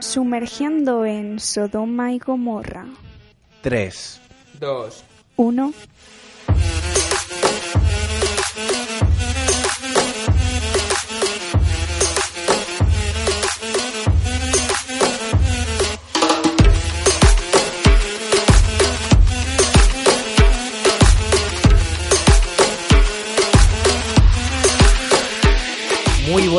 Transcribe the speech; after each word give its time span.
Sumergiendo 0.00 1.04
en 1.04 1.40
Sodoma 1.40 2.12
y 2.12 2.18
Gomorra. 2.18 2.86
3. 3.62 4.20
Dos. 4.60 5.04
1. 5.36 5.72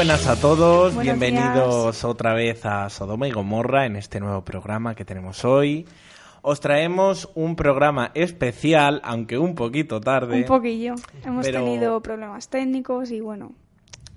Buenas 0.05 0.27
a 0.27 0.39
todos, 0.39 0.93
Buenos 0.93 1.17
bienvenidos 1.19 2.04
otra 2.04 2.36
vez 2.36 2.63
a 2.63 2.87
Sodoma 2.91 3.27
y 3.27 3.32
Gomorra 3.32 3.87
en 3.87 3.96
este 3.96 4.19
nuevo 4.19 4.46
programa 4.46 4.93
que 4.93 5.04
tenemos 5.04 5.43
hoy. 5.43 5.87
Os 6.43 6.59
traemos 6.59 7.27
un 7.33 7.55
programa 7.55 8.11
especial, 8.13 9.01
aunque 9.04 9.39
un 9.39 9.55
poquito 9.55 9.99
tarde. 9.99 10.37
Un 10.41 10.46
poquillo. 10.46 10.93
Hemos 11.25 11.43
Pero- 11.47 11.63
tenido 11.63 11.99
problemas 12.04 12.49
técnicos 12.49 13.10
y 13.10 13.19
bueno. 13.19 13.54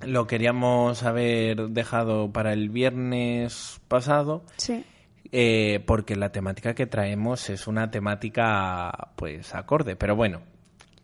Lo 0.02 0.26
queríamos 0.26 1.04
haber 1.04 1.68
dejado 1.70 2.30
para 2.32 2.52
el 2.52 2.68
viernes 2.68 3.80
pasado, 3.88 4.42
Sí. 4.58 4.84
eh, 5.32 5.82
porque 5.86 6.16
la 6.16 6.30
temática 6.32 6.74
que 6.74 6.86
traemos 6.86 7.48
es 7.48 7.66
una 7.66 7.90
temática, 7.90 8.92
pues, 9.16 9.54
acorde. 9.54 9.96
Pero 9.96 10.14
bueno, 10.16 10.42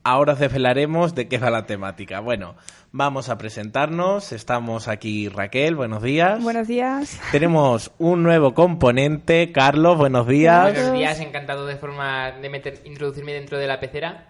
ahora 0.04 0.34
os 0.34 0.38
desvelaremos 0.38 1.14
de 1.14 1.26
qué 1.26 1.38
va 1.38 1.50
la 1.50 1.66
temática. 1.66 2.20
Bueno, 2.20 2.54
vamos 2.92 3.30
a 3.30 3.38
presentarnos. 3.38 4.32
Estamos 4.32 4.86
aquí 4.86 5.28
Raquel, 5.28 5.74
buenos 5.74 6.02
días. 6.02 6.42
Buenos 6.42 6.68
días. 6.68 7.20
Tenemos 7.32 7.90
un 7.98 8.22
nuevo 8.22 8.54
componente, 8.54 9.50
Carlos, 9.50 9.96
buenos 9.96 10.28
días. 10.28 10.72
Buenos 10.74 10.92
días, 10.92 11.20
encantado 11.20 11.66
de 11.66 11.76
forma 11.76 12.32
de 12.32 12.50
meter, 12.50 12.82
introducirme 12.84 13.32
dentro 13.32 13.58
de 13.58 13.66
la 13.66 13.80
pecera. 13.80 14.28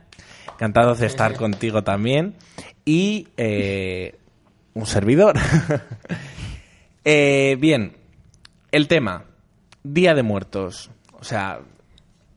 Encantados 0.53 1.01
de 1.01 1.07
estar 1.07 1.35
contigo 1.35 1.83
también. 1.83 2.37
Y 2.85 3.29
eh, 3.37 4.17
un 4.73 4.87
servidor. 4.87 5.37
Eh, 7.07 7.59
bien, 7.61 7.98
el 8.73 8.89
tema, 8.89 9.27
Día 9.83 10.15
de 10.15 10.23
Muertos. 10.23 10.91
O 11.13 11.23
sea, 11.23 11.61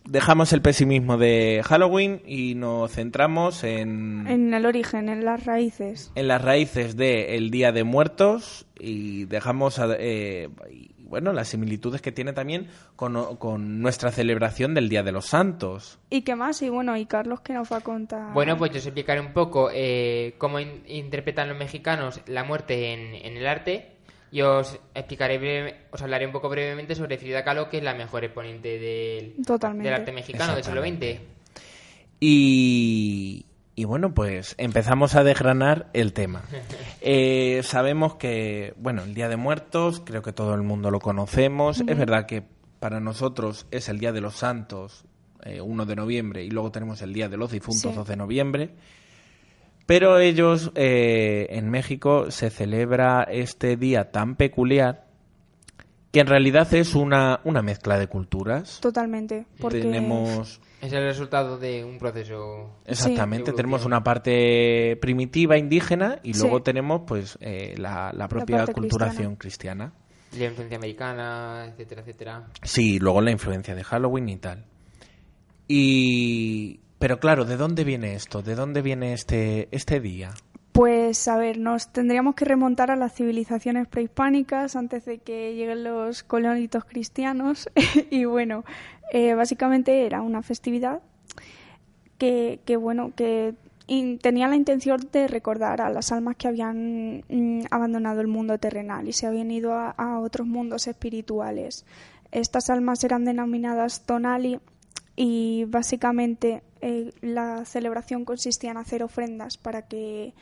dejamos 0.08 0.54
el 0.54 0.62
pesimismo 0.62 1.18
de 1.18 1.62
Halloween 1.66 2.22
y 2.26 2.56
nos 2.56 2.92
centramos 2.92 3.64
en, 3.64 4.26
En 4.28 4.54
el 4.54 4.66
origen, 4.66 5.10
en 5.10 5.26
las 5.26 5.46
raíces. 5.46 6.12
en 6.16 6.28
las 6.28 6.42
raíces 6.42 6.96
del 6.96 7.52
Día 7.52 7.72
de 7.72 7.84
Muertos 7.84 8.66
y 8.80 9.26
dejamos, 9.26 9.80
a- 9.80 9.96
eh, 10.00 10.50
y, 10.72 10.92
bueno, 11.04 11.32
las 11.34 11.48
similitudes 11.48 12.02
que 12.02 12.12
tiene 12.12 12.34
también 12.34 12.68
con, 12.96 13.38
con 13.38 13.82
nuestra 13.82 14.12
celebración 14.12 14.74
del 14.74 14.90
Día 14.90 15.04
de 15.04 15.12
los 15.12 15.26
Santos. 15.26 16.00
¿Y 16.10 16.22
qué 16.22 16.36
más? 16.36 16.62
Y 16.62 16.70
bueno, 16.70 16.96
y 16.98 17.06
Carlos 17.06 17.40
que 17.42 17.54
nos 17.54 17.72
va 17.72 17.78
a 17.78 17.82
contar. 17.82 18.34
Bueno, 18.34 18.58
pues 18.58 18.72
yo 18.72 18.78
os 18.80 18.86
explicaré 18.86 19.20
un 19.22 19.34
poco 19.34 19.70
eh, 19.74 20.36
cómo 20.38 20.60
in- 20.60 20.84
interpretan 20.88 21.48
los 21.50 21.58
mexicanos 21.58 22.22
la 22.28 22.44
muerte 22.44 22.94
en, 22.94 23.16
en 23.16 23.38
el 23.38 23.48
arte 23.48 23.97
y 24.32 24.42
os 24.42 24.78
explicaré 24.94 25.38
breve- 25.40 25.76
os 25.92 26.02
hablaré 26.02 26.26
un 26.26 26.32
poco 26.32 26.50
brevemente 26.50 26.96
sobre 26.96 27.18
Frida 27.18 27.44
Kahlo, 27.44 27.70
que 27.70 27.78
es 27.78 27.84
la 27.84 27.94
mejor 27.94 28.24
exponente 28.24 28.78
del, 28.80 29.36
del 29.84 29.94
arte 29.94 30.12
mexicano 30.12 30.54
del 30.56 30.64
siglo 30.64 30.82
XX. 30.82 31.20
Y, 32.20 33.46
y 33.76 33.84
bueno, 33.86 34.14
pues 34.14 34.56
empezamos 34.58 35.16
a 35.16 35.24
desgranar 35.24 35.90
el 35.94 36.14
tema. 36.14 36.44
Eh, 37.10 37.62
sabemos 37.64 38.16
que, 38.16 38.74
bueno, 38.76 39.04
el 39.04 39.14
Día 39.14 39.30
de 39.30 39.38
Muertos, 39.38 40.02
creo 40.04 40.22
que 40.22 40.34
todo 40.34 40.56
el 40.56 40.62
mundo 40.62 40.92
lo 40.92 41.00
conocemos. 41.00 41.80
Es 41.88 41.98
verdad 41.98 42.26
que 42.26 42.44
para 42.82 43.00
nosotros 43.00 43.66
es 43.72 43.88
el 43.88 43.98
Día 44.00 44.12
de 44.12 44.20
los 44.20 44.36
Santos, 44.36 45.06
eh, 45.46 45.62
1 45.62 45.86
de 45.86 45.96
noviembre, 45.96 46.44
y 46.44 46.50
luego 46.50 46.70
tenemos 46.72 47.02
el 47.02 47.14
Día 47.14 47.30
de 47.30 47.38
los 47.38 47.50
Difuntos, 47.52 47.92
Sí. 47.92 47.96
2 47.96 48.06
de 48.08 48.16
noviembre. 48.18 48.70
Pero 49.88 50.20
ellos, 50.20 50.72
eh, 50.76 51.48
en 51.50 51.70
México, 51.72 52.30
se 52.30 52.52
celebra 52.52 53.24
este 53.24 53.76
día 53.78 54.12
tan 54.12 54.36
peculiar 54.36 55.08
que 56.12 56.20
en 56.20 56.28
realidad 56.28 56.72
es 56.74 56.94
una, 56.94 57.40
una 57.46 57.62
mezcla 57.62 57.98
de 57.98 58.08
culturas. 58.08 58.80
Totalmente. 58.82 59.46
Porque 59.60 59.80
Tenemos 59.82 60.62
Es 60.82 60.94
el 60.94 61.04
resultado 61.06 61.58
de 61.58 61.84
un 61.84 61.98
proceso. 61.98 62.76
Exactamente, 62.86 63.52
Sí. 63.52 63.56
tenemos 63.58 63.84
una 63.86 64.04
parte 64.04 64.96
primitiva 65.02 65.58
indígena 65.58 66.20
y 66.22 66.34
Sí. 66.36 66.42
luego 66.42 66.62
tenemos 66.62 67.02
pues 67.08 67.38
eh, 67.42 67.74
la, 67.78 68.12
la 68.14 68.28
propia 68.28 68.66
culturación 68.68 69.36
cristiana. 69.38 69.94
la 70.38 70.46
influencia 70.46 70.78
americana, 70.78 71.66
etcétera, 71.72 72.02
etcétera. 72.02 72.48
Sí, 72.62 73.00
luego 73.00 73.22
la 73.22 73.32
influencia 73.32 73.74
de 73.74 73.84
Halloween 73.84 74.30
y 74.30 74.38
tal. 74.38 74.66
Y 75.68 76.80
pero 77.00 77.20
claro, 77.20 77.46
¿de 77.46 77.58
dónde 77.58 77.84
viene 77.84 78.16
esto? 78.16 78.42
¿De 78.42 78.56
dónde 78.56 78.82
viene 78.82 79.14
este 79.14 79.68
este 79.72 80.00
día? 80.00 80.34
Pues 80.78 81.28
a 81.28 81.38
ver, 81.38 81.58
nos 81.58 81.92
tendríamos 81.92 82.36
que 82.36 82.46
remontar 82.46 82.92
a 82.92 82.96
las 82.96 83.16
civilizaciones 83.16 83.88
prehispánicas 83.88 84.76
antes 84.76 85.06
de 85.06 85.18
que 85.18 85.56
lleguen 85.56 85.84
los 85.84 86.22
colonitos 86.22 86.86
cristianos. 86.86 87.68
y 88.12 88.26
bueno, 88.26 88.64
eh, 89.12 89.34
básicamente 89.34 90.06
era 90.06 90.22
una 90.22 90.44
festividad 90.44 91.02
que, 92.20 92.60
que 92.64 92.78
bueno, 92.78 93.12
que 93.16 93.56
tenía 94.22 94.48
la 94.48 94.56
intención 94.56 95.10
de 95.12 95.28
recordar 95.28 95.82
a 95.82 95.90
las 95.90 96.12
almas 96.12 96.36
que 96.36 96.48
habían 96.48 97.24
mm, 97.28 97.62
abandonado 97.72 98.22
el 98.22 98.28
mundo 98.28 98.60
terrenal 98.60 99.08
y 99.08 99.14
se 99.14 99.26
habían 99.26 99.50
ido 99.50 99.74
a, 99.74 99.92
a 99.92 100.20
otros 100.20 100.46
mundos 100.46 100.88
espirituales. 100.88 101.86
Estas 102.32 102.70
almas 102.70 103.04
eran 103.04 103.26
denominadas 103.26 104.04
tonali 104.06 104.60
y 105.20 105.66
básicamente 105.66 106.62
eh, 106.80 107.12
la 107.22 107.66
celebración 107.66 108.24
consistía 108.24 108.70
en 108.72 108.78
hacer 108.78 109.02
ofrendas 109.02 109.58
para 109.58 109.82
que 109.82 110.36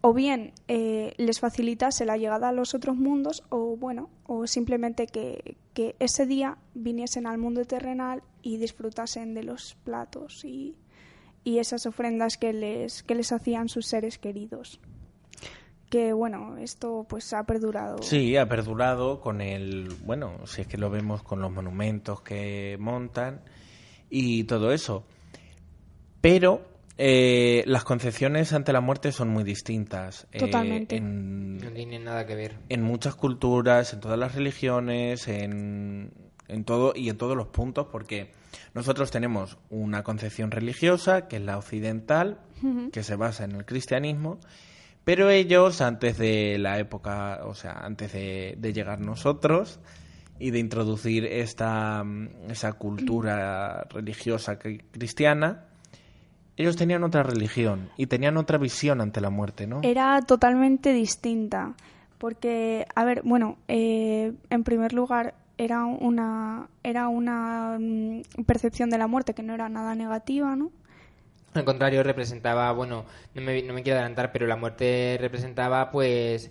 o 0.00 0.14
bien 0.14 0.52
eh, 0.66 1.12
les 1.18 1.40
facilitase 1.40 2.06
la 2.06 2.16
llegada 2.16 2.48
a 2.48 2.52
los 2.52 2.74
otros 2.74 2.96
mundos 2.96 3.44
o 3.50 3.76
bueno 3.76 4.08
o 4.26 4.46
simplemente 4.46 5.06
que, 5.06 5.56
que 5.74 5.94
ese 5.98 6.24
día 6.26 6.56
viniesen 6.74 7.26
al 7.26 7.36
mundo 7.36 7.64
terrenal 7.66 8.22
y 8.42 8.56
disfrutasen 8.56 9.34
de 9.34 9.44
los 9.44 9.76
platos 9.84 10.44
y, 10.44 10.74
y 11.44 11.58
esas 11.58 11.84
ofrendas 11.84 12.38
que 12.38 12.54
les 12.54 13.02
que 13.02 13.14
les 13.14 13.30
hacían 13.30 13.68
sus 13.68 13.86
seres 13.86 14.18
queridos. 14.18 14.80
Que 15.90 16.14
bueno 16.14 16.56
esto 16.56 17.04
pues 17.06 17.30
ha 17.34 17.44
perdurado. 17.44 18.02
Sí, 18.02 18.38
ha 18.38 18.48
perdurado 18.48 19.20
con 19.20 19.42
el, 19.42 19.88
bueno, 20.02 20.46
si 20.46 20.62
es 20.62 20.66
que 20.66 20.78
lo 20.78 20.88
vemos 20.88 21.22
con 21.22 21.42
los 21.42 21.52
monumentos 21.52 22.22
que 22.22 22.78
montan 22.80 23.42
y 24.10 24.44
todo 24.44 24.72
eso. 24.72 25.04
Pero 26.20 26.66
eh, 26.96 27.64
las 27.66 27.84
concepciones 27.84 28.52
ante 28.52 28.72
la 28.72 28.80
muerte 28.80 29.10
son 29.12 29.28
muy 29.28 29.42
distintas. 29.44 30.26
Eh, 30.32 30.38
Totalmente. 30.38 30.96
en, 30.96 31.58
No 31.58 31.70
tiene 31.70 31.98
nada 31.98 32.24
que 32.26 32.34
ver. 32.34 32.56
en 32.68 32.82
muchas 32.82 33.14
culturas, 33.14 33.92
en 33.92 34.00
todas 34.00 34.18
las 34.18 34.34
religiones, 34.34 35.26
en, 35.28 36.12
en 36.48 36.64
todo 36.64 36.92
y 36.94 37.08
en 37.08 37.18
todos 37.18 37.36
los 37.36 37.48
puntos, 37.48 37.88
porque 37.90 38.32
nosotros 38.74 39.10
tenemos 39.10 39.58
una 39.70 40.02
concepción 40.04 40.50
religiosa, 40.50 41.26
que 41.26 41.36
es 41.36 41.42
la 41.42 41.58
occidental, 41.58 42.38
que 42.92 43.02
se 43.02 43.16
basa 43.16 43.44
en 43.44 43.52
el 43.52 43.66
cristianismo, 43.66 44.38
pero 45.04 45.28
ellos, 45.28 45.82
antes 45.82 46.16
de 46.16 46.56
la 46.58 46.78
época, 46.78 47.40
o 47.44 47.54
sea, 47.54 47.72
antes 47.72 48.12
de, 48.14 48.54
de 48.56 48.72
llegar 48.72 49.00
nosotros 49.00 49.80
y 50.38 50.50
de 50.50 50.58
introducir 50.58 51.24
esta, 51.26 52.02
mm, 52.04 52.50
esa 52.50 52.72
cultura 52.72 53.84
religiosa 53.90 54.58
cri- 54.58 54.82
cristiana, 54.90 55.64
ellos 56.56 56.76
tenían 56.76 57.02
otra 57.04 57.22
religión 57.22 57.90
y 57.96 58.06
tenían 58.06 58.36
otra 58.36 58.58
visión 58.58 59.00
ante 59.00 59.20
la 59.20 59.30
muerte, 59.30 59.66
¿no? 59.66 59.80
era 59.82 60.20
totalmente 60.22 60.92
distinta 60.92 61.74
porque 62.18 62.86
a 62.94 63.04
ver 63.04 63.22
bueno 63.24 63.58
eh, 63.68 64.32
en 64.50 64.64
primer 64.64 64.92
lugar 64.92 65.34
era 65.58 65.84
una 65.84 66.68
era 66.82 67.08
una 67.08 67.76
mm, 67.78 68.22
percepción 68.46 68.88
de 68.90 68.98
la 68.98 69.06
muerte 69.08 69.34
que 69.34 69.42
no 69.42 69.52
era 69.54 69.68
nada 69.68 69.94
negativa 69.94 70.54
no 70.56 70.70
Al 71.54 71.64
contrario, 71.64 72.02
representaba, 72.02 72.72
bueno, 72.72 73.04
no 73.34 73.42
me, 73.42 73.62
no 73.62 73.74
me 73.74 73.82
quiero 73.82 73.98
adelantar, 73.98 74.32
pero 74.32 74.46
la 74.48 74.56
muerte 74.56 75.16
representaba, 75.20 75.90
pues, 75.92 76.50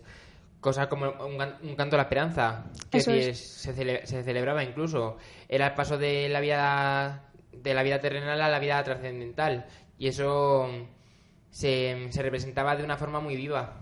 cosas 0.64 0.88
como 0.88 1.06
un, 1.12 1.76
canto 1.76 1.96
a 1.96 1.98
la 1.98 2.04
esperanza, 2.04 2.64
que 2.90 2.98
es. 2.98 3.38
se, 3.62 3.76
cele- 3.76 4.04
se 4.06 4.24
celebraba 4.24 4.64
incluso. 4.64 5.18
Era 5.48 5.68
el 5.68 5.74
paso 5.76 6.00
de 6.00 6.28
la 6.30 6.40
vida 6.40 7.30
de 7.52 7.74
la 7.76 7.84
vida 7.84 8.00
terrenal 8.00 8.42
a 8.42 8.50
la 8.50 8.58
vida 8.58 8.84
trascendental. 8.84 9.68
Y 10.00 10.08
eso 10.08 10.68
mm, 10.68 10.88
se, 11.52 12.08
se 12.10 12.22
representaba 12.24 12.76
de 12.76 12.84
una 12.84 12.98
forma 12.98 13.20
muy 13.20 13.36
viva. 13.36 13.80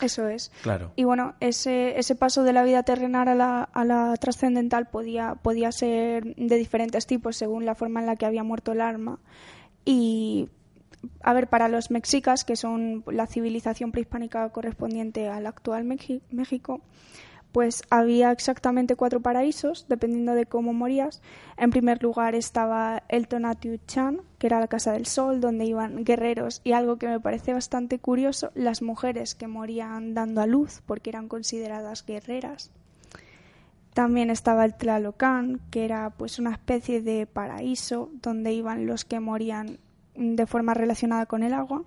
eso 0.00 0.26
es 0.26 0.50
Claro. 0.62 0.90
y 0.96 1.04
bueno 1.04 1.34
ese 1.38 1.96
ese 1.98 2.16
paso 2.16 2.42
de 2.42 2.52
la 2.52 2.64
vida 2.64 2.82
terrenal 2.82 3.28
a 3.28 3.34
la, 3.36 3.62
a 3.62 3.84
la 3.84 4.16
trascendental 4.16 4.88
podía 4.88 5.36
podía 5.36 5.70
ser 5.70 6.24
de 6.34 6.56
diferentes 6.56 7.06
tipos 7.06 7.36
según 7.36 7.64
la 7.64 7.74
forma 7.76 8.00
en 8.00 8.06
la 8.06 8.16
que 8.16 8.26
había 8.26 8.42
muerto 8.42 8.72
el 8.72 8.80
alma 8.80 9.20
y 9.84 10.48
a 11.20 11.32
ver, 11.32 11.48
para 11.48 11.68
los 11.68 11.90
mexicas, 11.90 12.44
que 12.44 12.56
son 12.56 13.04
la 13.06 13.26
civilización 13.26 13.92
prehispánica 13.92 14.48
correspondiente 14.50 15.28
al 15.28 15.46
actual 15.46 15.84
México, 15.84 16.80
pues 17.52 17.82
había 17.90 18.32
exactamente 18.32 18.96
cuatro 18.96 19.20
paraísos, 19.20 19.86
dependiendo 19.88 20.34
de 20.34 20.46
cómo 20.46 20.72
morías. 20.72 21.20
En 21.58 21.70
primer 21.70 22.02
lugar 22.02 22.34
estaba 22.34 23.02
el 23.08 23.28
Tonatiuh 23.28 23.78
Chan, 23.86 24.22
que 24.38 24.46
era 24.46 24.58
la 24.58 24.68
Casa 24.68 24.92
del 24.92 25.06
Sol, 25.06 25.40
donde 25.40 25.66
iban 25.66 26.04
guerreros, 26.04 26.62
y 26.64 26.72
algo 26.72 26.96
que 26.96 27.08
me 27.08 27.20
parece 27.20 27.52
bastante 27.52 27.98
curioso, 27.98 28.50
las 28.54 28.80
mujeres 28.80 29.34
que 29.34 29.48
morían 29.48 30.14
dando 30.14 30.40
a 30.40 30.46
luz, 30.46 30.82
porque 30.86 31.10
eran 31.10 31.28
consideradas 31.28 32.04
guerreras. 32.06 32.70
También 33.92 34.30
estaba 34.30 34.64
el 34.64 34.74
Tlalocan, 34.74 35.60
que 35.70 35.84
era 35.84 36.08
pues 36.10 36.38
una 36.38 36.52
especie 36.52 37.02
de 37.02 37.26
paraíso 37.26 38.08
donde 38.22 38.54
iban 38.54 38.86
los 38.86 39.04
que 39.04 39.20
morían 39.20 39.78
de 40.14 40.46
forma 40.46 40.74
relacionada 40.74 41.26
con 41.26 41.42
el 41.42 41.54
agua. 41.54 41.84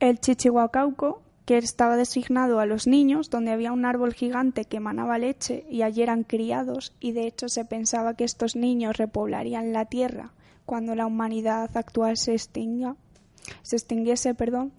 El 0.00 0.20
Chichihuacauco, 0.20 1.22
que 1.44 1.56
estaba 1.56 1.96
designado 1.96 2.60
a 2.60 2.66
los 2.66 2.86
niños, 2.86 3.30
donde 3.30 3.52
había 3.52 3.72
un 3.72 3.84
árbol 3.84 4.12
gigante 4.12 4.64
que 4.66 4.76
emanaba 4.76 5.18
leche 5.18 5.64
y 5.70 5.82
allí 5.82 6.02
eran 6.02 6.24
criados, 6.24 6.94
y 7.00 7.12
de 7.12 7.26
hecho 7.26 7.48
se 7.48 7.64
pensaba 7.64 8.14
que 8.14 8.24
estos 8.24 8.54
niños 8.54 8.96
repoblarían 8.98 9.72
la 9.72 9.86
tierra 9.86 10.32
cuando 10.68 10.94
la 10.94 11.06
humanidad 11.06 11.74
actual 11.78 12.18
se 12.18 12.32
extinga, 12.32 12.96
se 13.62 13.76
extinguiese, 13.76 14.34
perdón. 14.34 14.72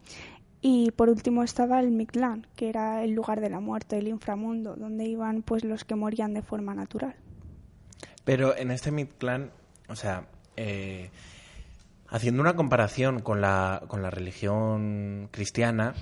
Y 0.62 0.92
por 0.92 1.10
último 1.10 1.42
estaba 1.42 1.80
el 1.80 1.90
Mictlán, 1.90 2.46
que 2.56 2.70
era 2.70 3.04
el 3.04 3.14
lugar 3.14 3.42
de 3.42 3.50
la 3.50 3.60
muerte, 3.60 3.98
el 3.98 4.08
inframundo, 4.08 4.76
donde 4.76 5.06
iban 5.06 5.42
pues 5.42 5.64
los 5.64 5.86
que 5.86 5.96
morían 5.96 6.36
de 6.36 6.44
forma 6.44 6.76
natural. 6.76 7.16
Pero 8.24 8.56
en 8.56 8.70
este 8.70 8.92
Mictlán, 8.92 9.50
o 9.88 9.96
sea, 9.96 10.28
eh, 10.56 11.10
Haciendo 12.12 12.42
una 12.42 12.56
comparación 12.56 13.20
con 13.20 13.40
la, 13.40 13.84
con 13.88 14.02
la 14.02 14.10
religión 14.10 15.30
cristiana, 15.32 15.94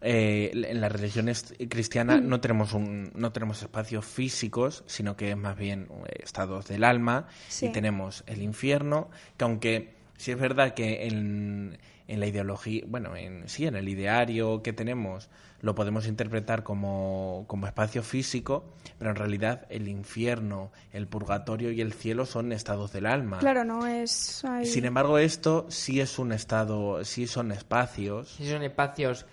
eh, 0.00 0.50
en 0.52 0.80
la 0.80 0.88
religión 0.88 1.30
cristiana 1.68 2.20
no 2.20 2.40
tenemos 2.40 2.72
un, 2.72 3.12
no 3.14 3.30
tenemos 3.30 3.62
espacios 3.62 4.04
físicos, 4.04 4.82
sino 4.86 5.16
que 5.16 5.30
es 5.30 5.36
más 5.36 5.56
bien 5.56 5.88
eh, 6.06 6.20
estados 6.22 6.66
del 6.66 6.82
alma 6.82 7.28
y 7.60 7.68
tenemos 7.68 8.24
el 8.26 8.42
infierno, 8.42 9.10
que 9.36 9.44
aunque 9.44 9.94
sí 10.16 10.32
es 10.32 10.38
verdad 10.38 10.74
que 10.74 11.06
en, 11.06 11.78
en 12.12 12.20
la 12.20 12.26
ideología, 12.26 12.82
bueno, 12.86 13.16
en, 13.16 13.48
sí, 13.48 13.66
en 13.66 13.74
el 13.74 13.88
ideario 13.88 14.62
que 14.62 14.74
tenemos 14.74 15.30
lo 15.62 15.74
podemos 15.74 16.06
interpretar 16.06 16.62
como, 16.62 17.44
como 17.46 17.66
espacio 17.66 18.02
físico, 18.02 18.64
pero 18.98 19.10
en 19.10 19.16
realidad 19.16 19.66
el 19.70 19.88
infierno, 19.88 20.72
el 20.92 21.06
purgatorio 21.06 21.70
y 21.70 21.80
el 21.80 21.94
cielo 21.94 22.26
son 22.26 22.52
estados 22.52 22.92
del 22.92 23.06
alma. 23.06 23.38
Claro, 23.38 23.64
no 23.64 23.86
es... 23.86 24.44
Sin 24.64 24.84
embargo, 24.84 25.18
esto 25.18 25.66
sí 25.70 26.00
es 26.00 26.18
un 26.18 26.32
estado, 26.32 27.02
sí 27.04 27.26
son 27.26 27.50
espacios. 27.50 28.34
Sí 28.36 28.50
son 28.50 28.62
espacios 28.62 29.24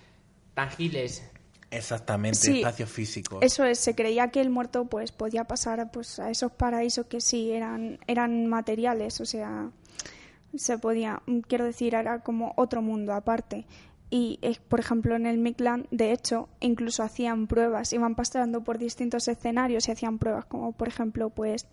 tangibles. 0.53 1.23
Exactamente, 1.71 2.59
espacios 2.59 2.89
físicos. 2.89 3.39
Eso 3.43 3.63
es, 3.65 3.77
se 3.77 3.93
creía 3.93 4.29
que 4.29 4.41
el 4.41 4.49
muerto 4.49 4.85
pues 4.85 5.11
podía 5.11 5.43
pasar 5.43 5.91
pues 5.91 6.19
a 6.19 6.31
esos 6.31 6.51
paraísos 6.51 7.05
que 7.07 7.21
sí 7.21 7.51
eran 7.51 7.99
eran 8.07 8.47
materiales, 8.47 9.21
o 9.21 9.25
sea, 9.25 9.69
se 10.55 10.77
podía, 10.77 11.21
quiero 11.47 11.65
decir, 11.65 11.95
era 11.95 12.19
como 12.19 12.53
otro 12.55 12.81
mundo 12.81 13.13
aparte. 13.13 13.65
Y 14.11 14.39
por 14.67 14.79
ejemplo 14.79 15.15
en 15.15 15.27
el 15.27 15.37
Mictlán 15.37 15.87
de 15.91 16.11
hecho 16.11 16.49
incluso 16.59 17.03
hacían 17.03 17.45
pruebas 17.45 17.93
iban 17.93 18.15
pasando 18.15 18.63
por 18.63 18.79
distintos 18.79 19.27
escenarios 19.27 19.87
y 19.87 19.91
hacían 19.91 20.17
pruebas 20.17 20.45
como 20.45 20.71
por 20.71 20.87
ejemplo 20.87 21.29
pues 21.29 21.67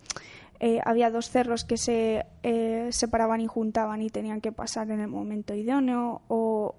eh, 0.59 0.79
había 0.85 1.09
dos 1.09 1.31
cerros 1.31 1.65
que 1.65 1.77
se 1.77 2.27
eh, 2.43 2.89
separaban 2.91 3.41
y 3.41 3.47
juntaban 3.47 4.03
y 4.03 4.11
tenían 4.11 4.39
que 4.39 4.51
pasar 4.51 4.91
en 4.91 4.99
el 4.99 5.07
momento 5.07 5.55
idóneo 5.55 6.21
o 6.27 6.75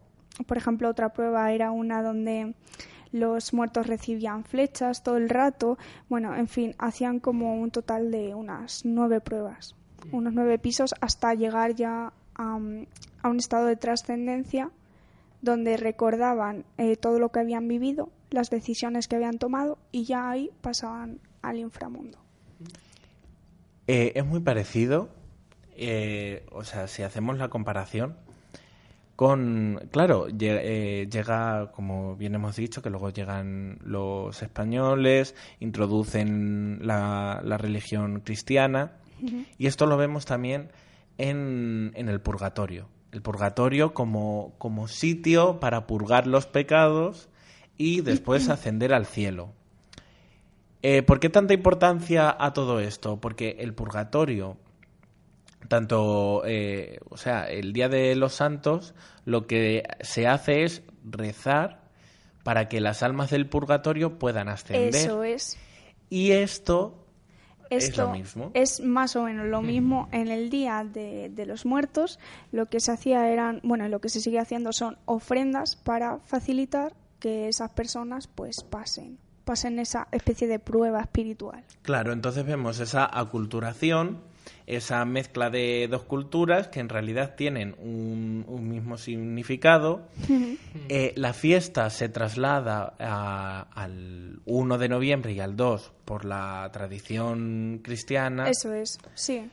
por 0.47 0.59
ejemplo 0.59 0.89
otra 0.89 1.13
prueba 1.13 1.51
era 1.51 1.73
una 1.73 2.05
donde 2.05 2.55
los 3.11 3.53
muertos 3.53 3.89
recibían 3.89 4.45
flechas 4.45 5.03
todo 5.03 5.17
el 5.17 5.29
rato. 5.29 5.77
Bueno 6.09 6.37
en 6.37 6.47
fin 6.47 6.77
hacían 6.79 7.19
como 7.19 7.61
un 7.61 7.73
total 7.73 8.13
de 8.13 8.33
unas 8.33 8.85
nueve 8.85 9.21
pruebas 9.21 9.75
unos 10.13 10.33
nueve 10.33 10.59
pisos 10.59 10.95
hasta 11.01 11.35
llegar 11.35 11.75
ya 11.75 12.13
a 12.35 12.55
un 12.55 12.87
estado 13.39 13.67
de 13.67 13.77
trascendencia 13.77 14.71
donde 15.43 15.77
recordaban 15.77 16.65
eh, 16.77 16.97
todo 16.97 17.19
lo 17.19 17.31
que 17.31 17.41
habían 17.41 17.69
vivido, 17.69 18.11
las 18.31 18.51
decisiones 18.51 19.09
que 19.09 19.17
habían 19.17 19.39
tomado 19.39 19.79
y 19.93 20.05
ya 20.05 20.31
ahí 20.31 20.51
pasaban 20.61 21.21
al 21.43 21.59
inframundo. 21.59 22.19
Eh, 23.87 24.13
es 24.15 24.27
muy 24.27 24.41
parecido, 24.41 25.09
eh, 25.77 26.45
o 26.51 26.65
sea, 26.65 26.89
si 26.89 27.03
hacemos 27.03 27.39
la 27.39 27.49
comparación 27.49 28.17
con, 29.17 29.81
claro, 29.91 30.29
llega, 30.29 31.73
como 31.73 32.15
bien 32.15 32.37
hemos 32.37 32.55
dicho, 32.55 32.83
que 32.83 32.91
luego 32.91 33.11
llegan 33.11 33.79
los 33.83 34.43
españoles, 34.43 35.35
introducen 35.59 36.79
la, 36.83 37.41
religión 37.59 38.21
cristiana 38.21 38.93
y 39.59 39.67
esto 39.67 39.87
lo 39.87 39.97
vemos 39.97 40.25
también 40.25 40.71
en, 41.19 41.93
en 41.95 42.09
el 42.09 42.21
purgatorio 42.21 42.89
el 43.13 43.23
purgatorio 43.23 43.95
como, 43.95 44.55
como 44.59 44.89
sitio 44.89 45.61
para 45.61 45.87
purgar 45.87 46.27
los 46.27 46.47
pecados 46.47 47.29
y 47.77 48.01
después 48.01 48.49
ascender 48.51 48.93
al 48.93 49.07
cielo. 49.07 49.53
Eh, 50.83 51.03
¿Por 51.03 51.19
qué 51.19 51.29
tanta 51.29 51.55
importancia 51.55 52.35
a 52.39 52.53
todo 52.53 52.81
esto? 52.81 53.21
Porque 53.21 53.57
el 53.59 53.75
purgatorio, 53.75 54.57
tanto, 55.69 56.43
eh, 56.47 57.01
o 57.09 57.17
sea, 57.17 57.49
el 57.51 57.73
Día 57.73 57.89
de 57.89 58.15
los 58.15 58.35
Santos, 58.35 58.95
lo 59.25 59.47
que 59.47 59.83
se 60.01 60.29
hace 60.29 60.63
es 60.63 60.83
rezar 61.05 61.89
para 62.45 62.69
que 62.69 62.81
las 62.81 63.03
almas 63.03 63.31
del 63.31 63.49
purgatorio 63.49 64.19
puedan 64.19 64.49
ascender. 64.49 64.95
Eso 64.95 65.25
es. 65.25 65.59
Y 66.11 66.31
esto 66.31 67.08
esto 67.71 68.13
es, 68.55 68.81
más 68.81 69.17
o 69.17 69.25
menos 69.25 69.47
lo 69.47 69.63
mismo 69.63 70.09
en 70.13 70.29
el 70.29 70.51
día 70.51 70.85
de, 70.85 71.45
los 71.47 71.67
muertos. 71.67 72.19
Lo 72.53 72.67
que 72.67 72.81
se 72.81 72.93
hacía 72.93 73.29
eran, 73.31 73.61
bueno, 73.63 73.89
lo 73.89 74.01
que 74.01 74.09
se 74.09 74.21
sigue 74.21 74.39
haciendo 74.39 74.73
son 74.73 74.99
ofrendas 75.05 75.77
para 75.77 76.19
facilitar 76.21 76.95
que 77.19 77.49
esas 77.49 77.71
personas 77.73 78.29
pues 78.29 78.63
pasen, 78.63 79.19
pasen 79.45 79.79
esa 79.79 80.09
especie 80.13 80.47
de 80.47 80.59
prueba 80.59 81.01
espiritual. 81.01 81.65
Claro, 81.83 82.13
entonces 82.13 82.45
vemos 82.47 82.81
esa 82.81 83.09
aculturación 83.11 84.21
esa 84.67 85.05
mezcla 85.05 85.51
de 85.51 85.89
dos 85.91 86.05
culturas 86.05 86.69
que 86.69 86.81
en 86.81 86.89
realidad 86.89 87.35
tienen 87.37 87.75
un, 87.79 88.45
mismo 88.69 88.99
significado. 88.99 90.09
Eh, 90.89 91.13
la 91.17 91.33
fiesta 91.33 91.91
se 91.91 92.09
traslada 92.09 92.95
al 93.75 94.41
1 94.45 94.79
de 94.79 94.89
noviembre 94.89 95.33
y 95.33 95.41
al 95.41 95.57
2 95.57 95.93
por 96.05 96.25
la 96.25 96.69
tradición 96.73 97.81
cristiana. 97.83 98.49
Eso 98.49 98.73
es, 98.73 98.99
sí. 99.15 99.51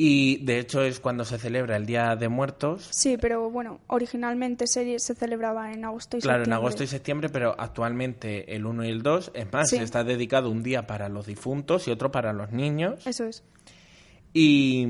Y 0.00 0.44
de 0.44 0.60
hecho 0.60 0.82
es 0.82 1.00
cuando 1.00 1.24
se 1.24 1.38
celebra 1.38 1.76
el 1.76 1.84
Día 1.84 2.14
de 2.14 2.28
Muertos. 2.28 2.88
Sí, 2.92 3.16
pero 3.20 3.50
bueno, 3.50 3.80
originalmente 3.88 4.68
se, 4.68 4.96
se 5.00 5.14
celebraba 5.16 5.72
en 5.72 5.84
agosto 5.84 6.16
y 6.16 6.20
septiembre. 6.20 6.44
Claro, 6.44 6.44
en 6.44 6.52
agosto 6.52 6.84
y 6.84 6.86
septiembre, 6.86 7.28
pero 7.30 7.56
actualmente 7.58 8.54
el 8.54 8.64
1 8.64 8.84
y 8.84 8.90
el 8.90 9.02
2, 9.02 9.32
es 9.34 9.52
más, 9.52 9.72
está 9.72 10.04
dedicado 10.04 10.50
un 10.50 10.62
día 10.62 10.86
para 10.86 11.08
los 11.08 11.26
difuntos 11.26 11.88
y 11.88 11.90
otro 11.90 12.12
para 12.12 12.32
los 12.32 12.52
niños. 12.52 13.04
Eso 13.08 13.24
es. 13.24 13.42
Y, 14.32 14.86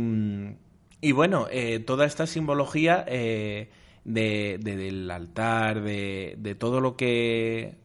y 1.01 1.13
bueno, 1.13 1.47
eh, 1.51 1.79
toda 1.81 2.07
esta 2.07 2.27
simbología 2.27 3.05
eh, 3.07 3.71
de, 4.05 4.59
del 4.61 5.11
altar, 5.11 5.83
de, 5.83 6.35
de, 6.39 6.55
todo 6.55 6.81
lo 6.81 6.97
que, 6.97 7.77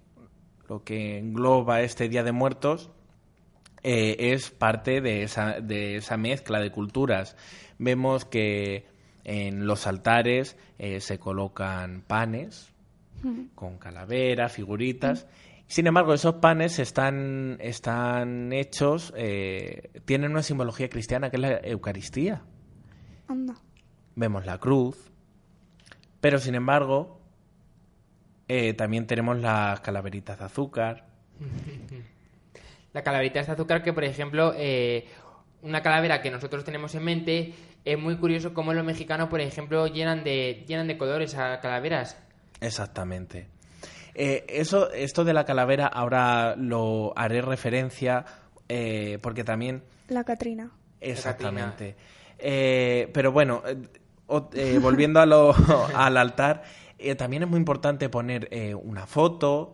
lo 0.68 0.84
que 0.84 1.20
engloba 1.20 1.82
este 1.82 2.10
Día 2.10 2.24
de 2.24 2.32
Muertos, 2.32 2.90
eh, 3.84 4.16
es 4.34 4.50
parte 4.50 5.02
de 5.02 5.24
esa, 5.24 5.60
de 5.60 5.98
esa 5.98 6.18
mezcla 6.18 6.60
de 6.60 6.72
culturas. 6.72 7.36
Vemos 7.78 8.26
que 8.26 8.86
en 9.24 9.68
los 9.68 9.88
altares 9.88 10.58
se 11.00 11.18
colocan 11.18 12.02
panes 12.02 12.74
con 13.56 13.78
calaveras, 13.78 14.52
figuritas. 14.52 15.28
Sin 15.68 15.88
embargo, 15.88 16.14
esos 16.14 16.36
panes 16.36 16.78
están, 16.80 17.58
están 17.60 18.54
hechos, 18.54 19.14
eh, 19.16 19.90
tienen 20.06 20.32
una 20.32 20.44
simbología 20.44 20.90
cristiana 20.90 21.30
que 21.30 21.38
es 21.38 21.42
la 21.42 21.60
Eucaristía. 21.64 22.44
Anda. 23.28 23.56
Vemos 24.16 24.46
la 24.46 24.60
cruz, 24.60 25.12
pero 26.22 26.38
sin 26.38 26.56
embargo, 26.56 27.22
eh, 28.48 28.74
también 28.74 29.08
tenemos 29.08 29.40
las 29.40 29.80
calaveritas 29.82 30.38
de 30.38 30.46
azúcar. 30.46 31.08
La 32.94 33.02
calaverita 33.02 33.42
de 33.42 33.52
azúcar 33.52 33.82
que, 33.82 33.92
por 33.92 34.04
ejemplo, 34.04 34.54
eh, 34.56 35.08
una 35.64 35.82
calavera 35.82 36.22
que 36.22 36.30
nosotros 36.30 36.64
tenemos 36.64 36.94
en 36.94 37.04
mente, 37.04 37.54
es 37.84 37.98
muy 37.98 38.18
curioso 38.18 38.54
cómo 38.54 38.72
los 38.74 38.86
mexicanos, 38.86 39.30
por 39.30 39.42
ejemplo, 39.42 39.88
llenan 39.88 40.24
de, 40.24 40.64
llenan 40.68 40.88
de 40.88 40.98
colores 40.98 41.36
a 41.36 41.60
calaveras. 41.60 42.22
Exactamente. 42.62 43.48
Eh, 44.16 44.46
eso, 44.48 44.92
esto 44.92 45.24
de 45.24 45.34
la 45.34 45.46
calavera 45.46 45.88
ahora 45.88 46.56
lo 46.56 47.14
haré 47.16 47.42
referencia 47.42 48.26
eh, 48.70 49.18
porque 49.22 49.44
también... 49.44 49.84
La 50.08 50.24
Catrina. 50.24 50.72
Exactamente. 51.02 51.96
Eh, 52.38 53.10
pero 53.14 53.32
bueno, 53.32 53.64
volviendo 54.82 55.20
a 55.20 55.26
lo, 55.26 55.54
al 55.96 56.18
altar, 56.18 56.64
también 57.18 57.44
es 57.44 57.50
muy 57.50 57.58
importante 57.58 58.10
poner 58.10 58.50
una 58.82 59.06
foto, 59.06 59.74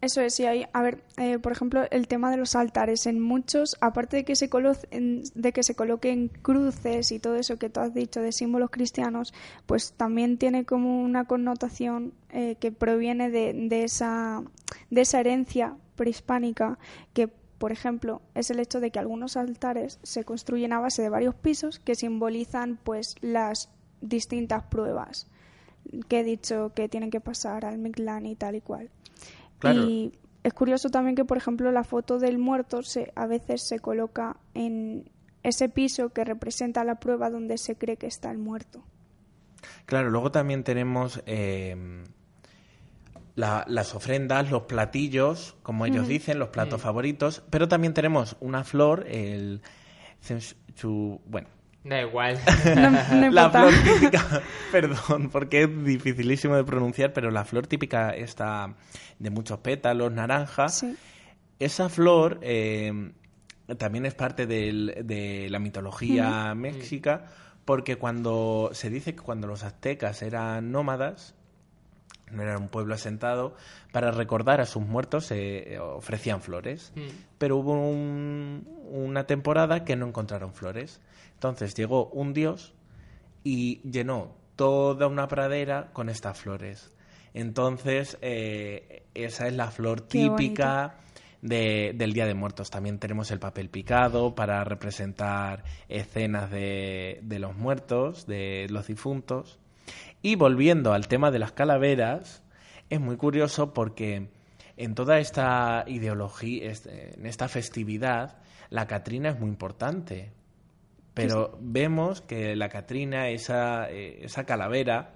Eso 0.00 0.20
es, 0.20 0.34
sí, 0.34 0.46
hay, 0.46 0.64
a 0.72 0.82
ver, 0.82 1.02
eh, 1.16 1.40
por 1.40 1.50
ejemplo, 1.50 1.84
el 1.90 2.06
tema 2.06 2.30
de 2.30 2.36
los 2.36 2.54
altares. 2.54 3.06
En 3.06 3.18
muchos, 3.18 3.76
aparte 3.80 4.18
de 4.18 4.24
que, 4.24 4.36
se 4.36 4.48
de 4.48 5.52
que 5.52 5.62
se 5.64 5.74
coloquen 5.74 6.28
cruces 6.28 7.10
y 7.10 7.18
todo 7.18 7.34
eso 7.34 7.56
que 7.58 7.68
tú 7.68 7.80
has 7.80 7.92
dicho 7.94 8.20
de 8.20 8.30
símbolos 8.30 8.70
cristianos, 8.70 9.34
pues 9.66 9.92
también 9.96 10.38
tiene 10.38 10.64
como 10.64 11.02
una 11.02 11.24
connotación 11.24 12.12
eh, 12.30 12.54
que 12.60 12.70
proviene 12.70 13.28
de, 13.30 13.52
de, 13.52 13.82
esa, 13.82 14.44
de 14.90 15.00
esa 15.00 15.18
herencia 15.18 15.76
prehispánica 15.96 16.78
que, 17.12 17.26
por 17.26 17.72
ejemplo, 17.72 18.22
es 18.36 18.50
el 18.50 18.60
hecho 18.60 18.78
de 18.78 18.92
que 18.92 19.00
algunos 19.00 19.36
altares 19.36 19.98
se 20.04 20.22
construyen 20.22 20.72
a 20.72 20.78
base 20.78 21.02
de 21.02 21.08
varios 21.08 21.34
pisos 21.34 21.80
que 21.80 21.96
simbolizan 21.96 22.78
pues 22.84 23.16
las 23.20 23.68
distintas 24.00 24.62
pruebas 24.62 25.26
que 26.08 26.20
he 26.20 26.24
dicho 26.24 26.72
que 26.74 26.88
tienen 26.88 27.10
que 27.10 27.20
pasar 27.20 27.64
al 27.64 27.78
Mictlán 27.78 28.26
y 28.26 28.36
tal 28.36 28.54
y 28.54 28.60
cual. 28.60 28.90
Y 29.64 30.12
es 30.42 30.54
curioso 30.54 30.90
también 30.90 31.16
que, 31.16 31.24
por 31.24 31.36
ejemplo, 31.36 31.70
la 31.72 31.84
foto 31.84 32.18
del 32.18 32.38
muerto 32.38 32.82
se, 32.82 33.12
a 33.16 33.26
veces 33.26 33.62
se 33.62 33.80
coloca 33.80 34.36
en 34.54 35.10
ese 35.42 35.68
piso 35.68 36.10
que 36.10 36.24
representa 36.24 36.84
la 36.84 37.00
prueba 37.00 37.30
donde 37.30 37.58
se 37.58 37.76
cree 37.76 37.96
que 37.96 38.06
está 38.06 38.30
el 38.30 38.38
muerto. 38.38 38.82
Claro, 39.86 40.10
luego 40.10 40.30
también 40.30 40.64
tenemos 40.64 41.22
em, 41.26 42.04
las 43.34 43.94
ofrendas, 43.94 44.50
los 44.50 44.62
platillos, 44.62 45.56
como 45.62 45.86
ellos 45.86 46.08
dicen, 46.08 46.38
los 46.38 46.48
platos 46.48 46.80
favoritos, 46.80 47.42
pero 47.50 47.68
también 47.68 47.94
tenemos 47.94 48.36
una 48.40 48.64
flor, 48.64 49.06
el... 49.08 49.62
Bueno, 51.26 51.48
Da 51.88 52.02
igual. 52.02 52.38
la 53.32 53.50
flor 53.50 53.72
típica, 53.82 54.42
perdón, 54.72 55.30
porque 55.30 55.62
es 55.62 55.84
dificilísimo 55.84 56.56
de 56.56 56.64
pronunciar, 56.64 57.12
pero 57.12 57.30
la 57.30 57.44
flor 57.44 57.66
típica 57.66 58.10
está 58.10 58.74
de 59.18 59.30
muchos 59.30 59.58
pétalos, 59.60 60.12
naranja. 60.12 60.66
Esa 61.58 61.88
flor 61.88 62.38
eh, 62.42 63.12
también 63.78 64.06
es 64.06 64.14
parte 64.14 64.46
de 64.46 65.46
la 65.50 65.58
mitología 65.58 66.54
mexica, 66.54 67.24
porque 67.64 67.96
cuando 67.96 68.70
se 68.72 68.90
dice 68.90 69.14
que 69.14 69.22
cuando 69.22 69.46
los 69.46 69.64
aztecas 69.64 70.22
eran 70.22 70.70
nómadas, 70.70 71.34
era 72.38 72.58
un 72.58 72.68
pueblo 72.68 72.94
asentado, 72.94 73.54
para 73.92 74.10
recordar 74.10 74.60
a 74.60 74.66
sus 74.66 74.82
muertos 74.82 75.26
se 75.26 75.78
ofrecían 75.78 76.40
flores. 76.40 76.92
Mm. 76.94 77.00
Pero 77.38 77.56
hubo 77.56 77.72
una 77.72 79.24
temporada 79.24 79.84
que 79.84 79.96
no 79.96 80.06
encontraron 80.06 80.52
flores. 80.52 81.00
Entonces 81.34 81.74
llegó 81.74 82.08
un 82.08 82.32
dios 82.32 82.74
y 83.44 83.80
llenó 83.88 84.34
toda 84.56 85.06
una 85.06 85.28
pradera 85.28 85.90
con 85.92 86.08
estas 86.08 86.38
flores. 86.38 86.92
Entonces, 87.34 88.18
eh, 88.20 89.04
esa 89.14 89.46
es 89.46 89.54
la 89.54 89.70
flor 89.70 90.00
típica 90.00 90.96
del 91.40 92.12
Día 92.12 92.26
de 92.26 92.34
Muertos. 92.34 92.70
También 92.70 92.98
tenemos 92.98 93.30
el 93.30 93.38
papel 93.38 93.68
picado 93.68 94.34
para 94.34 94.64
representar 94.64 95.62
escenas 95.88 96.50
de, 96.50 97.20
de 97.22 97.38
los 97.38 97.56
muertos, 97.56 98.26
de 98.26 98.66
los 98.70 98.88
difuntos. 98.88 99.58
Y 100.22 100.34
volviendo 100.34 100.92
al 100.92 101.08
tema 101.08 101.30
de 101.30 101.38
las 101.38 101.52
calaveras, 101.52 102.42
es 102.90 103.00
muy 103.00 103.16
curioso 103.16 103.72
porque 103.72 104.28
en 104.76 104.94
toda 104.94 105.18
esta 105.18 105.84
ideología, 105.86 106.72
en 106.84 107.26
esta 107.26 107.48
festividad, 107.48 108.38
la 108.70 108.86
Catrina 108.86 109.30
es 109.30 109.38
muy 109.38 109.48
importante. 109.48 110.32
Pero 111.14 111.58
vemos 111.60 112.20
que 112.20 112.54
la 112.54 112.68
Catrina, 112.68 113.28
esa, 113.28 113.90
eh, 113.90 114.20
esa 114.22 114.44
calavera, 114.44 115.14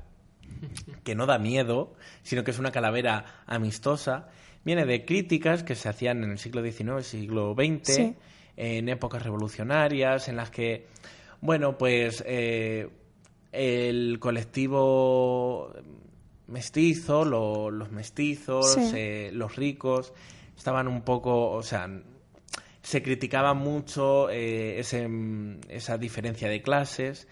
que 1.05 1.15
no 1.15 1.27
da 1.27 1.39
miedo, 1.39 1.95
sino 2.23 2.43
que 2.43 2.51
es 2.51 2.59
una 2.59 2.73
calavera 2.73 3.43
amistosa, 3.47 4.29
viene 4.65 4.85
de 4.85 5.05
críticas 5.05 5.63
que 5.63 5.75
se 5.75 5.89
hacían 5.89 6.25
en 6.25 6.33
el 6.33 6.39
siglo 6.39 6.63
XIX, 6.63 7.07
siglo 7.07 7.55
XX, 7.55 8.15
en 8.57 8.89
épocas 8.89 9.23
revolucionarias, 9.23 10.29
en 10.29 10.37
las 10.37 10.51
que, 10.51 10.87
bueno, 11.41 11.79
pues 11.79 12.23
eh, 12.27 12.89
el 13.53 14.19
colectivo 14.19 15.73
mestizo, 16.49 17.25
los 17.25 17.91
mestizos, 17.91 18.77
eh, 18.77 19.31
los 19.33 19.57
ricos, 19.57 20.13
estaban 20.57 20.89
un 20.89 21.03
poco, 21.03 21.51
o 21.51 21.63
sea, 21.63 21.89
se 22.83 23.03
criticaba 23.03 23.55
mucho 23.55 24.29
eh, 24.31 24.81
ese, 24.81 25.09
esa 25.69 25.99
diferencia 25.99 26.49
de 26.49 26.63
clases 26.63 27.29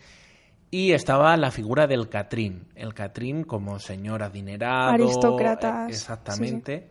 y 0.71 0.93
estaba 0.93 1.37
la 1.37 1.51
figura 1.51 1.89
del 1.89 2.09
Catrín, 2.09 2.69
el 2.77 2.95
Catrín 2.95 3.43
como 3.43 3.81
señor 3.81 4.23
adinerado, 4.23 4.91
aristócratas, 4.91 5.91
exactamente. 5.91 6.87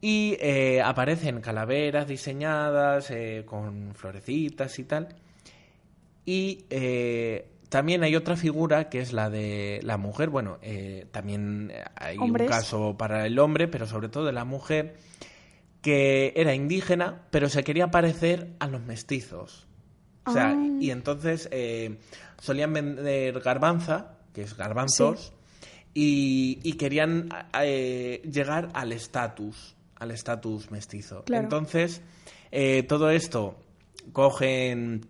Y 0.00 0.36
eh, 0.40 0.82
aparecen 0.82 1.40
calaveras 1.40 2.08
diseñadas 2.08 3.12
eh, 3.12 3.44
con 3.46 3.94
florecitas 3.94 4.76
y 4.80 4.84
tal. 4.84 5.14
Y 6.26 6.64
también 7.72 8.04
hay 8.04 8.14
otra 8.16 8.36
figura 8.36 8.90
que 8.90 9.00
es 9.00 9.14
la 9.14 9.30
de 9.30 9.80
la 9.82 9.96
mujer. 9.96 10.28
Bueno, 10.28 10.58
también 11.10 11.72
hay 11.96 12.18
un 12.18 12.34
caso 12.34 12.96
para 12.98 13.26
el 13.26 13.38
hombre, 13.38 13.66
pero 13.66 13.86
sobre 13.86 14.10
todo 14.10 14.26
de 14.26 14.32
la 14.32 14.44
mujer 14.44 14.94
que 15.80 16.34
era 16.36 16.54
indígena, 16.54 17.22
pero 17.30 17.48
se 17.48 17.64
quería 17.64 17.90
parecer 17.90 18.52
a 18.60 18.68
los 18.68 18.82
mestizos. 18.82 19.66
O 20.24 20.32
sea, 20.32 20.50
ah. 20.50 20.66
y 20.80 20.90
entonces 20.90 21.48
eh, 21.50 21.98
solían 22.38 22.72
vender 22.74 23.40
garbanza, 23.40 24.18
que 24.32 24.42
es 24.42 24.54
garbanzos, 24.56 25.32
y, 25.94 26.72
querían 26.74 27.30
eh, 27.60 28.22
llegar 28.30 28.68
al 28.74 28.92
estatus, 28.92 29.74
al 29.96 30.10
estatus 30.12 30.70
mestizo. 30.70 31.24
Entonces, 31.26 32.02
eh, 32.50 32.84
todo 32.84 33.10
esto 33.10 33.56
cogen, 34.12 35.06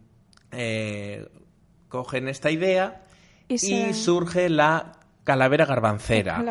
cogen 1.93 2.27
esta 2.27 2.51
idea 2.51 3.03
y, 3.49 3.93
surge 3.93 4.49
la 4.49 4.93
calavera 5.25 5.67
garbancera. 5.67 6.43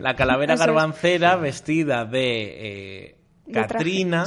La 0.00 0.16
calavera 0.16 0.56
garbancera 0.56 1.36
vestida 1.36 2.06
de 2.06 3.18
Catrina, 3.52 4.24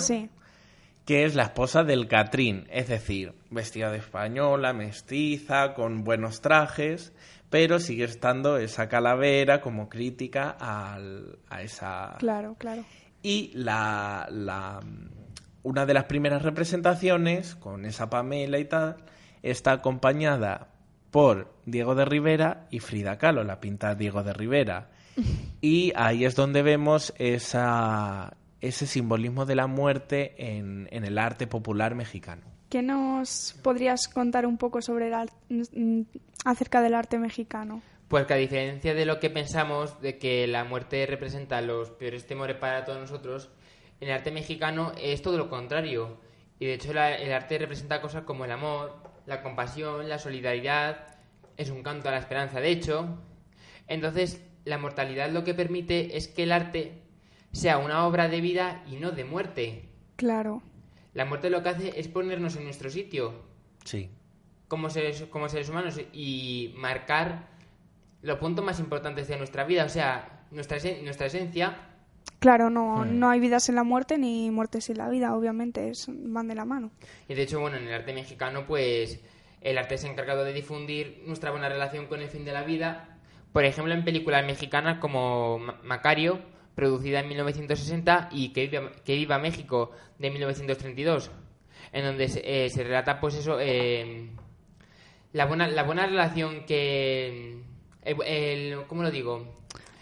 que 1.05 1.25
es 1.25 1.33
la 1.33 1.41
esposa 1.41 1.83
del 1.83 2.07
Catrín, 2.07 2.67
es 2.69 2.87
decir, 2.87 3.33
vestida 3.49 3.89
de 3.89 3.97
española, 3.97 4.73
mestiza, 4.73 5.73
con 5.73 6.03
buenos 6.03 6.41
trajes, 6.41 7.13
pero 7.49 7.79
sigue 7.79 8.03
estando 8.03 8.57
esa 8.57 8.87
calavera 8.87 9.59
como 9.59 9.89
crítica 9.89 10.55
a 10.59 10.99
esa... 11.63 12.15
Claro, 12.19 12.55
claro. 12.59 12.85
Y 13.23 13.53
la, 13.55 14.27
la, 14.29 14.81
una 15.63 15.87
de 15.87 15.93
las 15.95 16.03
primeras 16.03 16.43
representaciones, 16.43 17.55
con 17.55 17.85
esa 17.85 18.07
Pamela 18.07 18.59
y 18.59 18.65
tal, 18.65 18.97
está 19.51 19.71
acompañada 19.73 20.69
por 21.11 21.53
Diego 21.65 21.95
de 21.95 22.05
Rivera 22.05 22.67
y 22.69 22.79
Frida 22.79 23.17
Kahlo, 23.17 23.43
la 23.43 23.59
pinta 23.59 23.95
Diego 23.95 24.23
de 24.23 24.33
Rivera. 24.33 24.89
Y 25.59 25.91
ahí 25.95 26.23
es 26.23 26.35
donde 26.35 26.61
vemos 26.61 27.11
esa, 27.17 28.37
ese 28.61 28.85
simbolismo 28.85 29.47
de 29.47 29.55
la 29.55 29.65
muerte 29.65 30.35
en, 30.37 30.87
el 30.91 31.17
arte 31.17 31.47
popular 31.47 31.95
mexicano. 31.95 32.43
¿Qué 32.69 32.83
nos 32.83 33.55
podrías 33.63 34.07
contar 34.07 34.45
un 34.45 34.57
poco 34.57 34.83
sobre 34.83 35.09
mm, 35.09 36.01
acerca 36.45 36.81
del 36.81 36.93
arte 36.93 37.17
mexicano? 37.17 37.81
Pues 38.07 38.25
que 38.25 38.33
a 38.33 38.37
diferencia 38.37 38.93
de 38.93 39.05
lo 39.05 39.19
que 39.19 39.29
pensamos 39.29 39.99
de 40.01 40.17
que 40.17 40.45
la 40.45 40.63
muerte 40.63 41.05
representa 41.07 41.61
los 41.61 41.89
peores 41.89 42.27
temores 42.27 42.57
para 42.57 42.85
todos 42.85 42.99
nosotros, 42.99 43.49
en 43.99 44.09
el 44.09 44.13
arte 44.13 44.31
mexicano 44.31 44.91
es 45.01 45.21
todo 45.21 45.37
lo 45.37 45.49
contrario. 45.49 46.17
Y 46.59 46.65
de 46.65 46.75
hecho 46.75 46.91
el 46.91 47.33
arte 47.33 47.57
representa 47.57 48.01
cosas 48.01 48.23
como 48.23 48.45
el 48.45 48.51
amor, 48.51 48.95
la 49.27 49.43
compasión, 49.43 50.09
la 50.09 50.17
solidaridad, 50.17 51.05
es 51.57 51.69
un 51.69 51.83
canto 51.83 52.07
a 52.09 52.11
la 52.11 52.17
esperanza, 52.17 52.59
de 52.59 52.69
hecho. 52.69 53.19
Entonces, 53.87 54.41
la 54.65 54.77
mortalidad 54.77 55.29
lo 55.29 55.43
que 55.43 55.53
permite 55.53 56.17
es 56.17 56.27
que 56.27 56.43
el 56.43 56.51
arte 56.51 57.03
sea 57.51 57.77
una 57.77 58.07
obra 58.07 58.29
de 58.29 58.41
vida 58.41 58.83
y 58.87 58.95
no 58.95 59.11
de 59.11 59.25
muerte. 59.25 59.89
Claro. 60.15 60.63
La 61.13 61.25
muerte 61.25 61.49
lo 61.49 61.61
que 61.61 61.69
hace 61.69 61.99
es 61.99 62.07
ponernos 62.07 62.55
en 62.55 62.63
nuestro 62.63 62.89
sitio. 62.89 63.33
Sí. 63.83 64.09
Como 64.67 64.89
seres, 64.89 65.23
como 65.29 65.49
seres 65.49 65.69
humanos 65.69 65.99
y 66.13 66.73
marcar 66.77 67.47
los 68.21 68.39
puntos 68.39 68.63
más 68.63 68.79
importantes 68.79 69.27
de 69.27 69.37
nuestra 69.37 69.63
vida, 69.63 69.85
o 69.85 69.89
sea, 69.89 70.45
nuestra, 70.51 70.77
nuestra 71.03 71.27
esencia. 71.27 71.77
Claro, 72.39 72.69
no, 72.69 73.03
no 73.03 73.29
hay 73.29 73.39
vidas 73.39 73.63
sin 73.63 73.75
la 73.75 73.83
muerte 73.83 74.17
ni 74.17 74.51
muertes 74.51 74.85
sin 74.85 74.97
la 74.97 75.09
vida, 75.09 75.35
obviamente, 75.35 75.89
es, 75.89 76.07
van 76.07 76.47
de 76.47 76.55
la 76.55 76.65
mano. 76.65 76.91
Y 77.27 77.33
de 77.33 77.43
hecho, 77.43 77.59
bueno, 77.59 77.77
en 77.77 77.87
el 77.87 77.93
arte 77.93 78.13
mexicano, 78.13 78.65
pues 78.67 79.19
el 79.61 79.77
arte 79.77 79.97
se 79.97 80.07
ha 80.07 80.11
encargado 80.11 80.43
de 80.43 80.53
difundir 80.53 81.23
nuestra 81.25 81.51
buena 81.51 81.67
relación 81.67 82.05
con 82.05 82.21
el 82.21 82.29
fin 82.29 82.45
de 82.45 82.51
la 82.51 82.63
vida. 82.63 83.17
Por 83.53 83.65
ejemplo, 83.65 83.93
en 83.93 84.05
películas 84.05 84.45
mexicanas 84.45 84.99
como 84.99 85.59
Macario, 85.83 86.39
producida 86.75 87.21
en 87.21 87.27
1960, 87.29 88.29
y 88.31 88.53
Que 88.53 88.67
viva, 88.67 88.91
que 89.03 89.15
viva 89.15 89.39
México, 89.39 89.91
de 90.19 90.29
1932, 90.29 91.31
en 91.91 92.05
donde 92.05 92.27
se, 92.27 92.65
eh, 92.65 92.69
se 92.69 92.83
relata, 92.83 93.19
pues 93.19 93.33
eso, 93.33 93.57
eh, 93.59 94.29
la, 95.33 95.45
buena, 95.45 95.67
la 95.67 95.83
buena 95.83 96.05
relación 96.05 96.65
que... 96.65 97.63
El, 98.03 98.85
¿Cómo 98.87 99.03
lo 99.03 99.11
digo? 99.11 99.57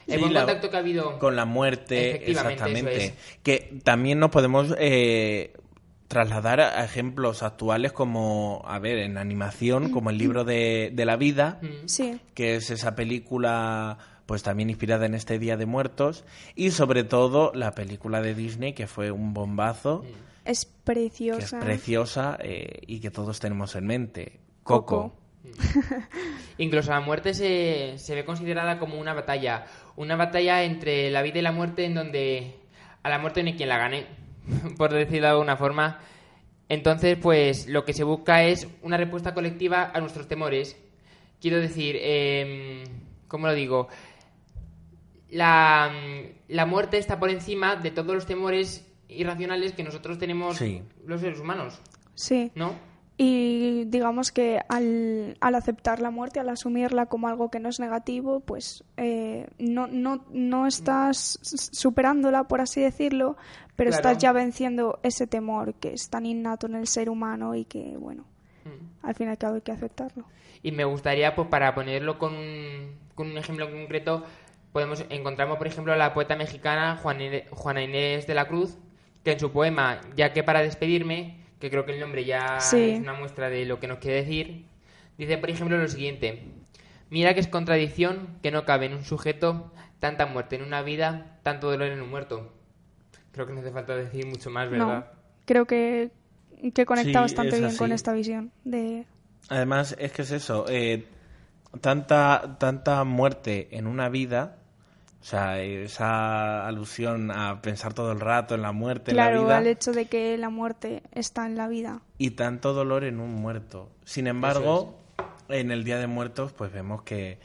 El 0.07 0.13
Sí, 0.15 0.19
buen 0.19 0.33
la- 0.33 0.41
contacto 0.41 0.69
que 0.69 0.75
ha 0.77 0.79
habido 0.79 1.17
con 1.19 1.35
la 1.35 1.45
muerte, 1.45 2.29
exactamente. 2.31 3.05
eso 3.05 3.13
Que 3.43 3.79
también 3.83 4.19
nos 4.19 4.29
podemos 4.31 4.75
eh, 4.77 5.53
trasladar 6.07 6.59
a 6.61 6.83
ejemplos 6.85 7.41
actuales 7.43 7.91
como, 7.91 8.61
a 8.67 8.77
ver, 8.79 8.99
en 8.99 9.17
animación, 9.17 9.89
como 9.91 10.11
el 10.11 10.17
libro 10.17 10.43
de, 10.43 10.91
de 10.93 11.05
la 11.05 11.15
vida, 11.17 11.59
Mm. 11.61 11.87
Sí, 11.87 12.19
que 12.35 12.55
es 12.55 12.69
esa 12.69 12.95
película 12.95 13.97
pues 14.27 14.41
también 14.41 14.69
inspirada 14.71 15.05
en 15.05 15.13
este 15.13 15.37
Día 15.37 15.55
de 15.55 15.65
Muertos 15.67 16.23
y 16.55 16.71
sobre 16.71 17.03
todo 17.03 17.51
la 17.53 17.75
película 17.75 18.21
de 18.21 18.33
Disney 18.33 18.73
que 18.73 18.87
fue 18.87 19.11
un 19.11 19.33
bombazo 19.35 20.03
es 20.03 20.11
que 20.43 20.49
es 20.49 20.65
preciosa. 20.83 21.59
preciosa 21.59 22.37
eh, 22.41 22.79
y 22.87 22.99
que 23.01 23.11
todos 23.11 23.39
tenemos 23.39 23.75
en 23.75 23.85
mente 23.85 24.39
Coco, 24.63 24.85
Coco. 24.85 25.15
Incluso 26.57 26.91
la 26.91 27.01
muerte 27.01 27.33
se, 27.33 27.95
se 27.97 28.15
ve 28.15 28.25
considerada 28.25 28.79
como 28.79 28.99
una 28.99 29.13
batalla. 29.13 29.65
Una 29.95 30.15
batalla 30.15 30.63
entre 30.63 31.09
la 31.11 31.21
vida 31.21 31.39
y 31.39 31.41
la 31.41 31.51
muerte 31.51 31.85
en 31.85 31.95
donde 31.95 32.55
a 33.03 33.09
la 33.09 33.19
muerte 33.19 33.43
no 33.43 33.49
hay 33.49 33.55
quien 33.55 33.69
la 33.69 33.77
gane, 33.77 34.05
por 34.77 34.91
decirlo 34.93 35.27
de 35.27 35.31
alguna 35.33 35.57
forma. 35.57 35.99
Entonces, 36.69 37.17
pues 37.21 37.67
lo 37.67 37.85
que 37.85 37.93
se 37.93 38.03
busca 38.03 38.43
es 38.43 38.67
una 38.81 38.97
respuesta 38.97 39.33
colectiva 39.33 39.91
a 39.93 39.99
nuestros 39.99 40.27
temores. 40.27 40.75
Quiero 41.39 41.59
decir, 41.59 41.95
eh, 41.99 42.83
¿cómo 43.27 43.45
lo 43.47 43.53
digo? 43.53 43.87
La, 45.29 45.91
la 46.47 46.65
muerte 46.65 46.97
está 46.97 47.19
por 47.19 47.29
encima 47.29 47.75
de 47.75 47.91
todos 47.91 48.13
los 48.15 48.25
temores 48.25 48.87
irracionales 49.09 49.73
que 49.73 49.83
nosotros 49.83 50.17
tenemos 50.17 50.57
Sí. 50.57 50.81
los 51.05 51.21
seres 51.21 51.39
humanos, 51.39 51.79
Sí. 52.15 52.51
¿no? 52.55 52.73
Y 53.17 53.85
digamos 53.85 54.31
que 54.33 54.59
al, 54.67 55.37
al 55.39 55.55
aceptar 55.55 56.01
la 56.01 56.11
muerte, 56.11 56.39
al 56.41 56.49
asumirla 56.49 57.05
como 57.05 57.29
algo 57.29 57.49
que 57.49 57.59
no 57.61 57.69
es 57.69 57.79
negativo, 57.79 58.41
pues 58.41 58.83
eh, 58.97 59.47
no, 59.57 59.87
no, 59.87 60.25
no 60.31 60.67
estás 60.67 61.39
superándola, 61.41 62.43
por 62.45 62.59
así 62.59 62.81
decirlo, 62.81 63.37
pero 63.77 63.91
Claro. 63.91 64.01
estás 64.09 64.17
ya 64.21 64.31
venciendo 64.33 64.99
ese 65.03 65.27
temor 65.27 65.75
que 65.75 65.93
es 65.93 66.09
tan 66.09 66.25
innato 66.25 66.67
en 66.67 66.75
el 66.75 66.87
ser 66.87 67.09
humano 67.09 67.55
y 67.55 67.65
que, 67.65 67.95
bueno, 67.97 68.25
Mm. 68.65 69.05
al 69.05 69.13
fin 69.15 69.27
y 69.27 69.29
al 69.29 69.37
cabo 69.37 69.55
hay 69.55 69.61
que 69.61 69.71
aceptarlo. 69.71 70.25
Y 70.63 70.71
me 70.71 70.83
gustaría, 70.85 71.35
pues 71.35 71.47
para 71.49 71.75
ponerlo 71.75 72.17
con 72.17 72.33
un, 72.33 72.95
con 73.13 73.29
un 73.29 73.37
ejemplo 73.37 73.69
concreto, 73.69 74.23
podemos 74.73 75.05
encontramos, 75.09 75.57
por 75.59 75.67
ejemplo, 75.67 75.93
a 75.93 75.95
la 75.97 76.13
poeta 76.15 76.35
mexicana 76.35 76.97
Juana 76.97 77.83
Inés 77.83 78.25
de 78.27 78.33
la 78.33 78.47
Cruz, 78.47 78.77
que 79.23 79.33
en 79.33 79.39
su 79.39 79.51
poema 79.51 80.01
Ya 80.17 80.33
que 80.33 80.43
para 80.43 80.61
despedirme, 80.63 81.44
que 81.59 81.69
creo 81.69 81.85
que 81.85 81.93
el 81.93 81.99
nombre 81.99 82.25
ya 82.25 82.59
Sí. 82.59 82.91
es 82.91 82.99
una 82.99 83.13
muestra 83.13 83.49
de 83.49 83.65
lo 83.65 83.79
que 83.79 83.87
nos 83.87 83.99
quiere 83.99 84.17
decir, 84.23 84.65
dice, 85.17 85.37
por 85.37 85.49
ejemplo, 85.49 85.77
lo 85.77 85.87
siguiente. 85.87 86.43
Mira 87.09 87.33
que 87.33 87.39
es 87.39 87.47
contradicción 87.47 88.39
que 88.41 88.51
no 88.51 88.65
cabe 88.65 88.87
en 88.87 88.93
un 88.93 89.03
sujeto 89.05 89.71
tanta 89.99 90.25
muerte 90.25 90.55
en 90.57 90.63
una 90.63 90.81
vida, 90.81 91.39
tanto 91.43 91.69
dolor 91.69 91.87
en 91.89 92.01
un 92.01 92.09
muerto. 92.09 92.51
Creo 93.31 93.45
que 93.47 93.53
no 93.53 93.59
hace 93.61 93.71
falta 93.71 93.95
decir 93.95 94.25
mucho 94.25 94.49
más, 94.49 94.69
¿verdad? 94.69 95.05
No, 95.11 95.19
creo 95.45 95.65
que, 95.65 96.09
que 96.73 96.85
conecta 96.85 97.19
Sí, 97.19 97.21
bastante 97.23 97.59
bien 97.59 97.75
con 97.77 97.91
esta 97.91 98.13
visión 98.13 98.51
de... 98.63 99.05
además 99.49 99.95
es 99.99 100.11
que 100.11 100.21
es 100.23 100.31
eso 100.31 100.65
eh, 100.69 101.05
tanta 101.81 102.57
tanta 102.59 103.03
muerte 103.03 103.67
en 103.71 103.87
una 103.87 104.09
vida 104.09 104.57
o 105.25 105.27
sea 105.27 105.59
esa 105.59 106.67
alusión 106.67 107.31
a 107.31 107.59
pensar 107.59 107.95
todo 107.95 108.11
el 108.11 108.19
rato 108.19 108.53
en 108.53 108.61
la 108.61 108.71
muerte 108.71 109.09
en 109.09 109.17
la 109.17 109.23
Claro, 109.23 109.45
vida 109.45 109.57
al 109.57 109.65
hecho 109.65 109.91
de 109.91 110.05
que 110.05 110.37
la 110.37 110.51
muerte 110.51 111.01
está 111.13 111.47
en 111.47 111.55
la 111.57 111.67
vida. 111.67 112.01
y 112.19 112.31
tanto 112.31 112.73
dolor 112.73 113.03
en 113.03 113.19
un 113.19 113.33
muerto. 113.33 113.89
Sin 114.03 114.27
embargo, 114.27 114.99
en 115.49 115.71
el 115.71 115.83
Día 115.83 115.97
de 115.97 116.05
Muertos, 116.05 116.53
pues 116.53 116.71
vemos 116.71 117.01
que 117.01 117.39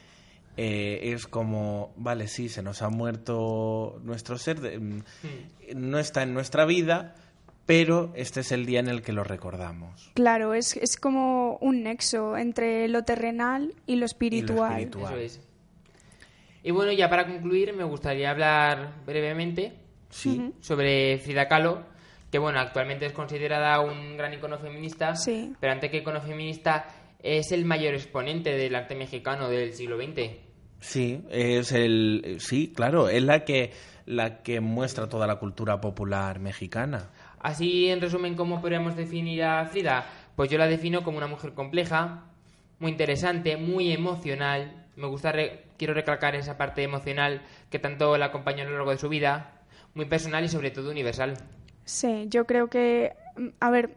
eh, 0.58 1.12
es 1.14 1.26
como, 1.26 1.94
vale, 1.96 2.28
sí, 2.28 2.50
se 2.50 2.62
nos 2.62 2.82
ha 2.82 2.90
muerto 2.90 3.98
nuestro 4.04 4.36
ser, 4.36 4.60
de- 4.60 4.78
mm, 4.78 5.02
no 5.76 5.98
está 5.98 6.22
en 6.22 6.34
nuestra 6.34 6.66
vida, 6.66 7.14
pero 7.64 8.12
este 8.14 8.40
es 8.40 8.52
el 8.52 8.66
día 8.66 8.80
en 8.80 8.88
el 8.88 9.00
que 9.00 9.12
lo 9.14 9.24
recordamos. 9.24 10.10
Claro, 10.14 10.52
es, 10.52 10.76
es 10.76 10.98
como 10.98 11.56
un 11.62 11.84
nexo 11.84 12.36
entre 12.36 12.88
lo 12.88 13.04
terrenal 13.04 13.72
y 13.86 13.96
lo 13.96 14.04
espiritual. 14.04 14.72
espiritual. 14.72 15.18
Eso 15.18 15.40
es. 15.40 15.46
Y 16.62 16.70
bueno, 16.72 16.92
ya 16.92 17.08
para 17.08 17.26
concluir, 17.26 17.72
me 17.74 17.84
gustaría 17.84 18.30
hablar 18.30 18.94
brevemente 19.06 19.72
Sí, 20.10 20.52
sobre 20.60 21.18
Frida 21.18 21.46
Kahlo, 21.46 21.84
que 22.32 22.38
bueno, 22.38 22.58
actualmente 22.58 23.06
es 23.06 23.12
considerada 23.12 23.80
un 23.80 24.16
gran 24.16 24.34
icono 24.34 24.58
feminista, 24.58 25.14
Sí. 25.14 25.52
pero 25.60 25.72
antes 25.72 25.90
que 25.90 25.98
icono 25.98 26.20
feminista 26.20 26.86
es 27.22 27.52
el 27.52 27.64
mayor 27.64 27.94
exponente 27.94 28.50
del 28.56 28.74
arte 28.74 28.94
mexicano 28.96 29.48
del 29.48 29.72
siglo 29.72 29.96
XX. 29.96 30.32
sí, 30.80 31.22
es 31.30 31.72
el, 31.72 32.36
sí, 32.40 32.72
claro, 32.74 33.08
es 33.08 33.22
la 33.22 33.44
que 33.44 33.70
la 34.06 34.42
que 34.42 34.60
muestra 34.60 35.08
toda 35.08 35.26
la 35.28 35.36
cultura 35.36 35.80
popular 35.80 36.40
mexicana. 36.40 37.10
Así, 37.38 37.88
en 37.88 38.00
resumen, 38.00 38.34
¿cómo 38.34 38.60
podríamos 38.60 38.96
definir 38.96 39.44
a 39.44 39.64
Frida? 39.66 40.04
Pues 40.34 40.50
yo 40.50 40.58
la 40.58 40.66
defino 40.66 41.04
como 41.04 41.18
una 41.18 41.28
mujer 41.28 41.52
compleja, 41.54 42.24
muy 42.80 42.90
interesante, 42.90 43.56
muy 43.56 43.92
emocional. 43.92 44.86
Me 44.96 45.06
gusta, 45.06 45.30
re- 45.30 45.64
quiero 45.80 45.94
recalcar 45.94 46.34
esa 46.36 46.58
parte 46.58 46.82
emocional 46.82 47.40
que 47.70 47.78
tanto 47.78 48.16
la 48.18 48.26
acompañó 48.26 48.62
a 48.62 48.66
lo 48.66 48.72
largo 48.74 48.90
de 48.90 48.98
su 48.98 49.08
vida, 49.08 49.62
muy 49.94 50.04
personal 50.04 50.44
y 50.44 50.48
sobre 50.48 50.70
todo 50.70 50.90
universal. 50.90 51.34
Sí, 51.86 52.26
yo 52.28 52.44
creo 52.44 52.68
que, 52.68 53.14
mm, 53.38 53.46
a 53.60 53.70
ver, 53.70 53.96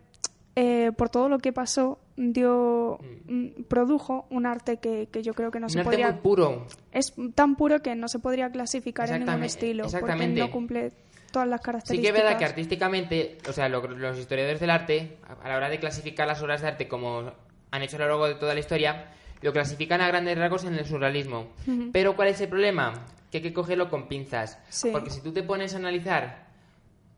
eh, 0.55 0.91
por 0.97 1.09
todo 1.09 1.27
lo 1.27 1.39
que 1.39 1.51
pasó, 1.51 1.99
dio, 2.15 2.99
mm, 3.27 3.63
produjo 3.67 4.25
un 4.29 4.45
arte 4.45 4.77
que, 4.77 5.09
que 5.11 5.21
yo 5.23 5.33
creo 5.33 5.51
que 5.51 5.59
no 5.59 5.65
Un 5.65 5.71
se 5.71 5.79
arte 5.79 5.89
podría... 5.91 6.11
muy 6.11 6.21
puro. 6.21 6.65
Es 6.93 7.13
tan 7.35 7.55
puro 7.57 7.81
que 7.81 7.95
no 7.95 8.07
se 8.07 8.19
podría 8.19 8.49
clasificar 8.49 9.09
en 9.11 9.25
ningún 9.25 9.43
estilo, 9.43 9.83
exactamente. 9.85 10.39
porque 10.39 10.39
no 10.39 10.51
cumple 10.51 10.91
todas 11.31 11.47
las 11.49 11.59
Sí 11.59 11.65
características. 11.65 12.01
que 12.13 12.17
es 12.17 12.23
verdad 12.23 12.37
que 12.39 12.45
artísticamente, 12.45 13.37
o 13.49 13.51
sea, 13.51 13.67
lo- 13.67 13.85
los 13.87 14.17
historiadores 14.17 14.59
del 14.61 14.69
arte, 14.69 15.17
a 15.27 15.43
a 15.45 15.49
la 15.49 15.57
hora 15.57 15.69
de 15.69 15.79
clasificar 15.79 16.27
las 16.27 16.41
obras 16.41 16.61
de 16.61 16.67
arte 16.69 16.87
como 16.87 17.31
han 17.71 17.81
hecho 17.81 17.95
a 17.97 17.99
lo 17.99 18.05
largo 18.07 18.27
de 18.27 18.35
toda 18.35 18.53
la 18.53 18.59
historia, 18.59 19.11
lo 19.43 19.53
clasifican 19.53 20.01
a 20.01 20.07
grandes 20.07 20.37
rasgos 20.37 20.63
en 20.63 20.73
el 20.75 20.85
surrealismo. 20.85 21.47
Pero 21.91 22.15
¿cuál 22.15 22.29
es 22.29 22.41
el 22.41 22.47
problema? 22.49 22.93
Que 23.29 23.37
hay 23.37 23.43
que 23.43 23.53
cogerlo 23.53 23.89
con 23.89 24.07
pinzas. 24.07 24.57
Sí. 24.69 24.89
Porque 24.91 25.09
si 25.09 25.21
tú 25.21 25.31
te 25.33 25.43
pones 25.43 25.73
a 25.73 25.77
analizar 25.77 26.47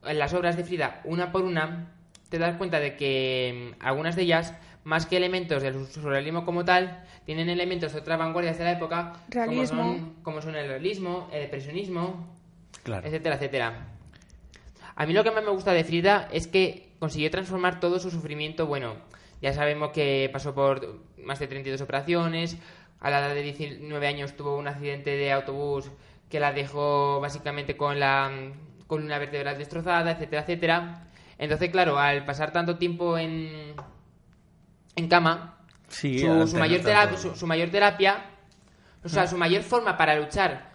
las 0.01 0.33
obras 0.33 0.57
de 0.57 0.63
Frida 0.63 1.01
una 1.03 1.31
por 1.31 1.43
una, 1.43 1.91
te 2.29 2.37
das 2.39 2.57
cuenta 2.57 2.79
de 2.79 2.95
que 2.95 3.73
mm, 3.79 3.83
algunas 3.85 4.15
de 4.15 4.23
ellas, 4.23 4.53
más 4.83 5.05
que 5.05 5.17
elementos 5.17 5.61
del 5.63 5.87
surrealismo 5.87 6.45
como 6.45 6.65
tal, 6.65 7.03
tienen 7.25 7.49
elementos 7.49 7.93
de 7.93 7.99
otras 7.99 8.17
vanguardias 8.19 8.57
de 8.57 8.63
la 8.63 8.71
época, 8.71 9.13
como 9.33 9.65
son, 9.65 10.15
como 10.23 10.41
son 10.41 10.55
el 10.55 10.67
realismo, 10.67 11.29
el 11.31 11.41
expresionismo, 11.41 12.27
Claro. 12.83 13.05
etcétera, 13.07 13.35
etcétera. 13.35 13.87
A 14.95 15.05
mí 15.05 15.13
lo 15.13 15.23
que 15.23 15.31
más 15.31 15.43
me 15.43 15.49
gusta 15.51 15.73
de 15.73 15.83
Frida 15.83 16.27
es 16.31 16.47
que 16.47 16.89
consiguió 16.99 17.29
transformar 17.31 17.79
todo 17.79 17.99
su 17.99 18.09
sufrimiento. 18.11 18.67
Bueno, 18.67 18.93
ya 19.45 19.53
sabemos 19.53 19.91
que 19.91 20.27
pasó 20.33 20.55
por 20.55 20.99
más 21.23 21.37
de 21.39 21.45
32 21.47 21.79
operaciones. 21.81 22.57
A 22.99 23.11
la 23.11 23.19
edad 23.19 23.35
de 23.35 23.43
19 23.43 24.07
años 24.07 24.35
tuvo 24.35 24.57
un 24.57 24.67
accidente 24.67 25.11
de 25.11 25.31
autobús 25.31 25.91
que 26.29 26.39
la 26.39 26.51
dejó 26.51 27.19
básicamente 27.19 27.77
con 27.77 27.99
la 27.99 28.29
mm, 28.29 28.85
columna 28.87 29.19
vertebral 29.19 29.57
destrozada, 29.59 30.11
etcétera, 30.11 30.41
etcétera. 30.41 31.07
Entonces, 31.37 31.69
claro, 31.69 31.99
al 31.99 32.25
pasar 32.25 32.51
tanto 32.51 32.77
tiempo 32.77 33.17
en, 33.19 33.75
en 34.95 35.07
cama, 35.07 35.59
Sí, 35.89 36.17
su, 36.19 36.57
mayor 36.57 36.81
terapia, 36.81 37.17
su, 37.17 37.35
su 37.35 37.45
mayor 37.45 37.69
terapia, 37.69 38.25
o 39.03 39.09
sea, 39.09 39.27
su 39.27 39.37
mayor 39.37 39.61
forma 39.61 39.95
para 39.95 40.15
luchar 40.15 40.71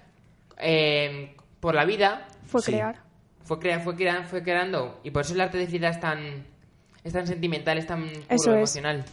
eh, 0.59 1.35
por 1.59 1.75
la 1.75 1.85
vida 1.85 2.29
Fue 2.47 2.63
Sí. 2.63 2.71
crear. 2.73 3.03
fue, 3.43 3.59
crea- 3.59 3.81
fue, 3.81 3.97
crea- 3.97 4.23
fue 4.23 4.43
creando. 4.45 5.01
Y 5.03 5.11
por 5.11 5.23
eso 5.23 5.35
el 5.35 5.41
arte 5.41 5.59
de 5.59 5.67
Frida 5.67 5.89
es 5.89 5.99
tan, 5.99 6.47
es 7.05 7.13
tan 7.13 7.27
sentimental, 7.27 7.79
es 7.79 7.87
tan 7.87 8.03
puro, 8.09 8.21
Eso 8.29 8.51
es. 8.53 8.57
emocional. 8.57 9.05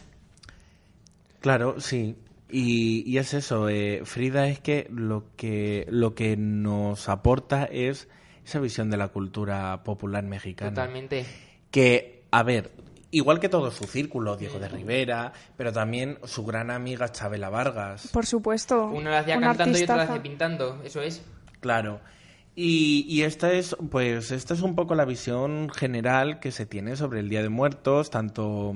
Claro, 1.40 1.80
sí. 1.80 2.16
Y, 2.50 3.02
y 3.06 3.18
es 3.18 3.34
eso, 3.34 3.68
eh, 3.68 4.02
Frida 4.04 4.48
es 4.48 4.58
que 4.58 4.86
lo 4.90 5.24
que 5.36 5.86
lo 5.90 6.14
que 6.14 6.36
nos 6.36 7.08
aporta 7.08 7.64
es 7.64 8.08
esa 8.44 8.58
visión 8.58 8.90
de 8.90 8.96
la 8.96 9.08
cultura 9.08 9.82
popular 9.84 10.24
mexicana. 10.24 10.70
Totalmente. 10.70 11.26
Que, 11.70 12.24
a 12.30 12.42
ver, 12.42 12.70
igual 13.10 13.38
que 13.40 13.50
todo 13.50 13.70
su 13.70 13.84
círculo, 13.84 14.38
Diego 14.38 14.58
de 14.58 14.68
Rivera, 14.68 15.34
pero 15.58 15.72
también 15.72 16.18
su 16.24 16.46
gran 16.46 16.70
amiga 16.70 17.12
Chabela 17.12 17.50
Vargas. 17.50 18.08
Por 18.12 18.24
supuesto. 18.24 18.86
Uno 18.86 19.10
lo 19.10 19.16
hacía 19.18 19.38
cantando 19.38 19.78
y 19.78 19.82
otro 19.82 19.96
lo 19.96 20.00
artistaza. 20.00 20.12
hace 20.14 20.20
pintando, 20.22 20.80
eso 20.84 21.02
es. 21.02 21.22
Claro. 21.60 22.00
Y, 22.60 23.04
y 23.08 23.22
esta 23.22 23.52
es, 23.52 23.76
pues, 23.88 24.32
esta 24.32 24.52
es 24.54 24.62
un 24.62 24.74
poco 24.74 24.96
la 24.96 25.04
visión 25.04 25.70
general 25.70 26.40
que 26.40 26.50
se 26.50 26.66
tiene 26.66 26.96
sobre 26.96 27.20
el 27.20 27.28
Día 27.28 27.40
de 27.40 27.50
Muertos, 27.50 28.10
tanto 28.10 28.74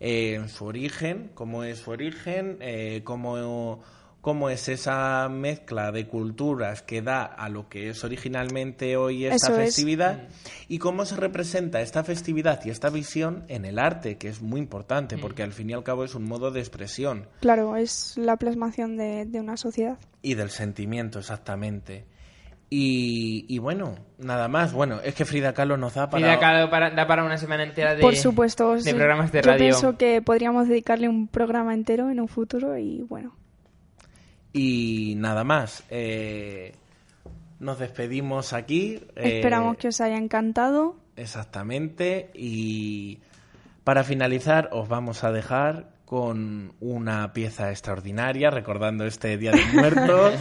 eh, 0.00 0.32
en 0.36 0.48
su 0.48 0.64
origen, 0.64 1.30
cómo 1.34 1.62
es 1.62 1.80
su 1.80 1.90
origen, 1.90 2.56
eh, 2.62 3.02
cómo, 3.04 3.82
cómo 4.22 4.48
es 4.48 4.70
esa 4.70 5.28
mezcla 5.28 5.92
de 5.92 6.06
culturas 6.08 6.80
que 6.80 7.02
da 7.02 7.22
a 7.24 7.50
lo 7.50 7.68
que 7.68 7.90
es 7.90 8.02
originalmente 8.02 8.96
hoy 8.96 9.26
esta 9.26 9.48
Eso 9.48 9.60
es. 9.60 9.66
festividad 9.66 10.28
y 10.66 10.78
cómo 10.78 11.04
se 11.04 11.16
representa 11.16 11.82
esta 11.82 12.02
festividad 12.02 12.64
y 12.64 12.70
esta 12.70 12.88
visión 12.88 13.44
en 13.48 13.66
el 13.66 13.78
arte, 13.78 14.16
que 14.16 14.28
es 14.28 14.40
muy 14.40 14.60
Mm. 14.60 14.64
importante 14.64 15.18
porque 15.18 15.42
al 15.42 15.52
fin 15.52 15.68
y 15.68 15.74
al 15.74 15.82
cabo 15.84 16.02
es 16.04 16.14
un 16.14 16.24
modo 16.24 16.50
de 16.50 16.60
expresión 16.60 17.28
Claro, 17.40 17.76
es 17.76 18.16
la 18.16 18.36
plasmación 18.38 18.96
de, 18.96 19.26
de 19.26 19.38
una 19.38 19.58
sociedad. 19.58 19.98
y 20.22 20.32
del 20.32 20.48
sentimiento 20.48 21.18
exactamente. 21.18 22.06
Y, 22.68 23.44
y 23.48 23.58
bueno, 23.58 23.94
nada 24.18 24.48
más. 24.48 24.72
Bueno, 24.72 25.00
es 25.04 25.14
que 25.14 25.24
Frida 25.24 25.52
Kahlo 25.54 25.76
nos 25.76 25.94
da 25.94 26.10
para... 26.10 26.26
Frida 26.26 26.40
Kahlo 26.40 26.68
para- 26.70 26.90
da 26.90 27.06
para 27.06 27.22
una 27.24 27.38
semana 27.38 27.62
entera 27.62 27.94
de, 27.94 28.00
Por 28.02 28.16
supuesto, 28.16 28.74
de 28.74 28.80
sí. 28.82 28.92
programas 28.94 29.30
de 29.30 29.40
yo 29.42 29.46
radio. 29.46 29.58
pienso 29.58 29.96
que 29.96 30.20
podríamos 30.22 30.68
dedicarle 30.68 31.08
un 31.08 31.28
programa 31.28 31.74
entero 31.74 32.10
en 32.10 32.18
un 32.20 32.26
futuro 32.28 32.76
y 32.76 33.02
bueno, 33.02 33.36
Y 34.52 35.14
nada 35.16 35.44
más. 35.44 35.84
eh, 35.90 36.72
nos 37.60 37.78
despedimos 37.78 38.52
aquí. 38.52 39.00
eh, 39.16 39.36
esperamos 39.36 39.76
que 39.76 39.88
os 39.88 40.00
haya 40.00 40.16
encantado. 40.16 40.96
Exactamente. 41.16 42.30
Y 42.34 43.20
para 43.84 44.02
finalizar, 44.04 44.68
os 44.72 44.88
vamos 44.88 45.24
a 45.24 45.32
dejar 45.32 45.90
con 46.04 46.72
una 46.80 47.32
pieza 47.32 47.70
extraordinaria, 47.70 48.50
recordando 48.50 49.06
este 49.06 49.36
Día 49.38 49.52
de 49.52 49.64
Muertos, 49.72 50.34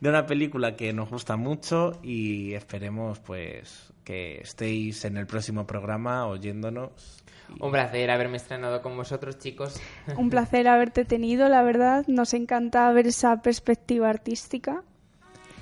de 0.00 0.08
una 0.08 0.26
película 0.26 0.76
que 0.76 0.92
nos 0.92 1.10
gusta 1.10 1.36
mucho 1.36 1.92
y 2.02 2.54
esperemos 2.54 3.18
pues 3.20 3.92
que 4.04 4.40
estéis 4.40 5.04
en 5.04 5.16
el 5.16 5.26
próximo 5.26 5.66
programa 5.66 6.26
oyéndonos. 6.26 7.24
Un 7.60 7.72
placer 7.72 8.10
haberme 8.10 8.36
estrenado 8.36 8.82
con 8.82 8.96
vosotros, 8.96 9.38
chicos. 9.38 9.80
Un 10.16 10.30
placer 10.30 10.68
haberte 10.68 11.04
tenido, 11.04 11.48
la 11.48 11.62
verdad. 11.62 12.04
Nos 12.06 12.34
encanta 12.34 12.90
ver 12.92 13.06
esa 13.06 13.40
perspectiva 13.42 14.10
artística. 14.10 14.82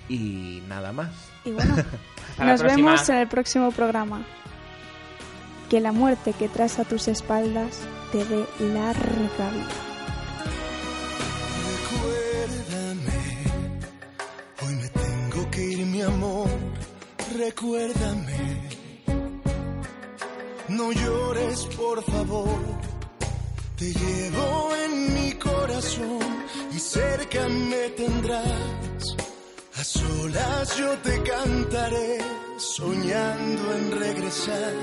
Y 0.09 0.63
nada 0.69 0.93
más. 0.93 1.31
Y 1.45 1.53
bueno, 1.53 1.77
nos 2.39 2.63
vemos 2.63 3.09
en 3.09 3.17
el 3.17 3.29
próximo 3.29 3.71
programa. 3.71 4.25
Que 5.71 5.81
la 5.81 5.93
muerte 5.93 6.33
que 6.33 6.49
traes 6.49 6.79
a 6.79 6.85
tus 6.85 7.09
espaldas 7.09 7.87
te 8.13 8.25
dé 8.25 8.45
larga 8.61 9.51
vida. 9.51 9.96
Mi 15.97 16.03
amor. 16.03 16.49
Recuérdame, 17.39 18.69
no 20.69 20.93
llores, 20.93 21.65
por 21.77 22.03
favor. 22.03 22.61
Te 23.79 23.93
llevo 23.93 24.75
en 24.85 25.15
mi 25.15 25.33
corazón 25.33 26.29
y 26.75 26.79
cerca 26.79 27.49
me 27.49 27.89
tendrás. 28.01 29.17
A 29.81 29.85
solas 29.85 30.77
yo 30.77 30.91
te 30.99 31.23
cantaré, 31.23 32.19
soñando 32.59 33.75
en 33.79 34.01
regresar. 34.05 34.75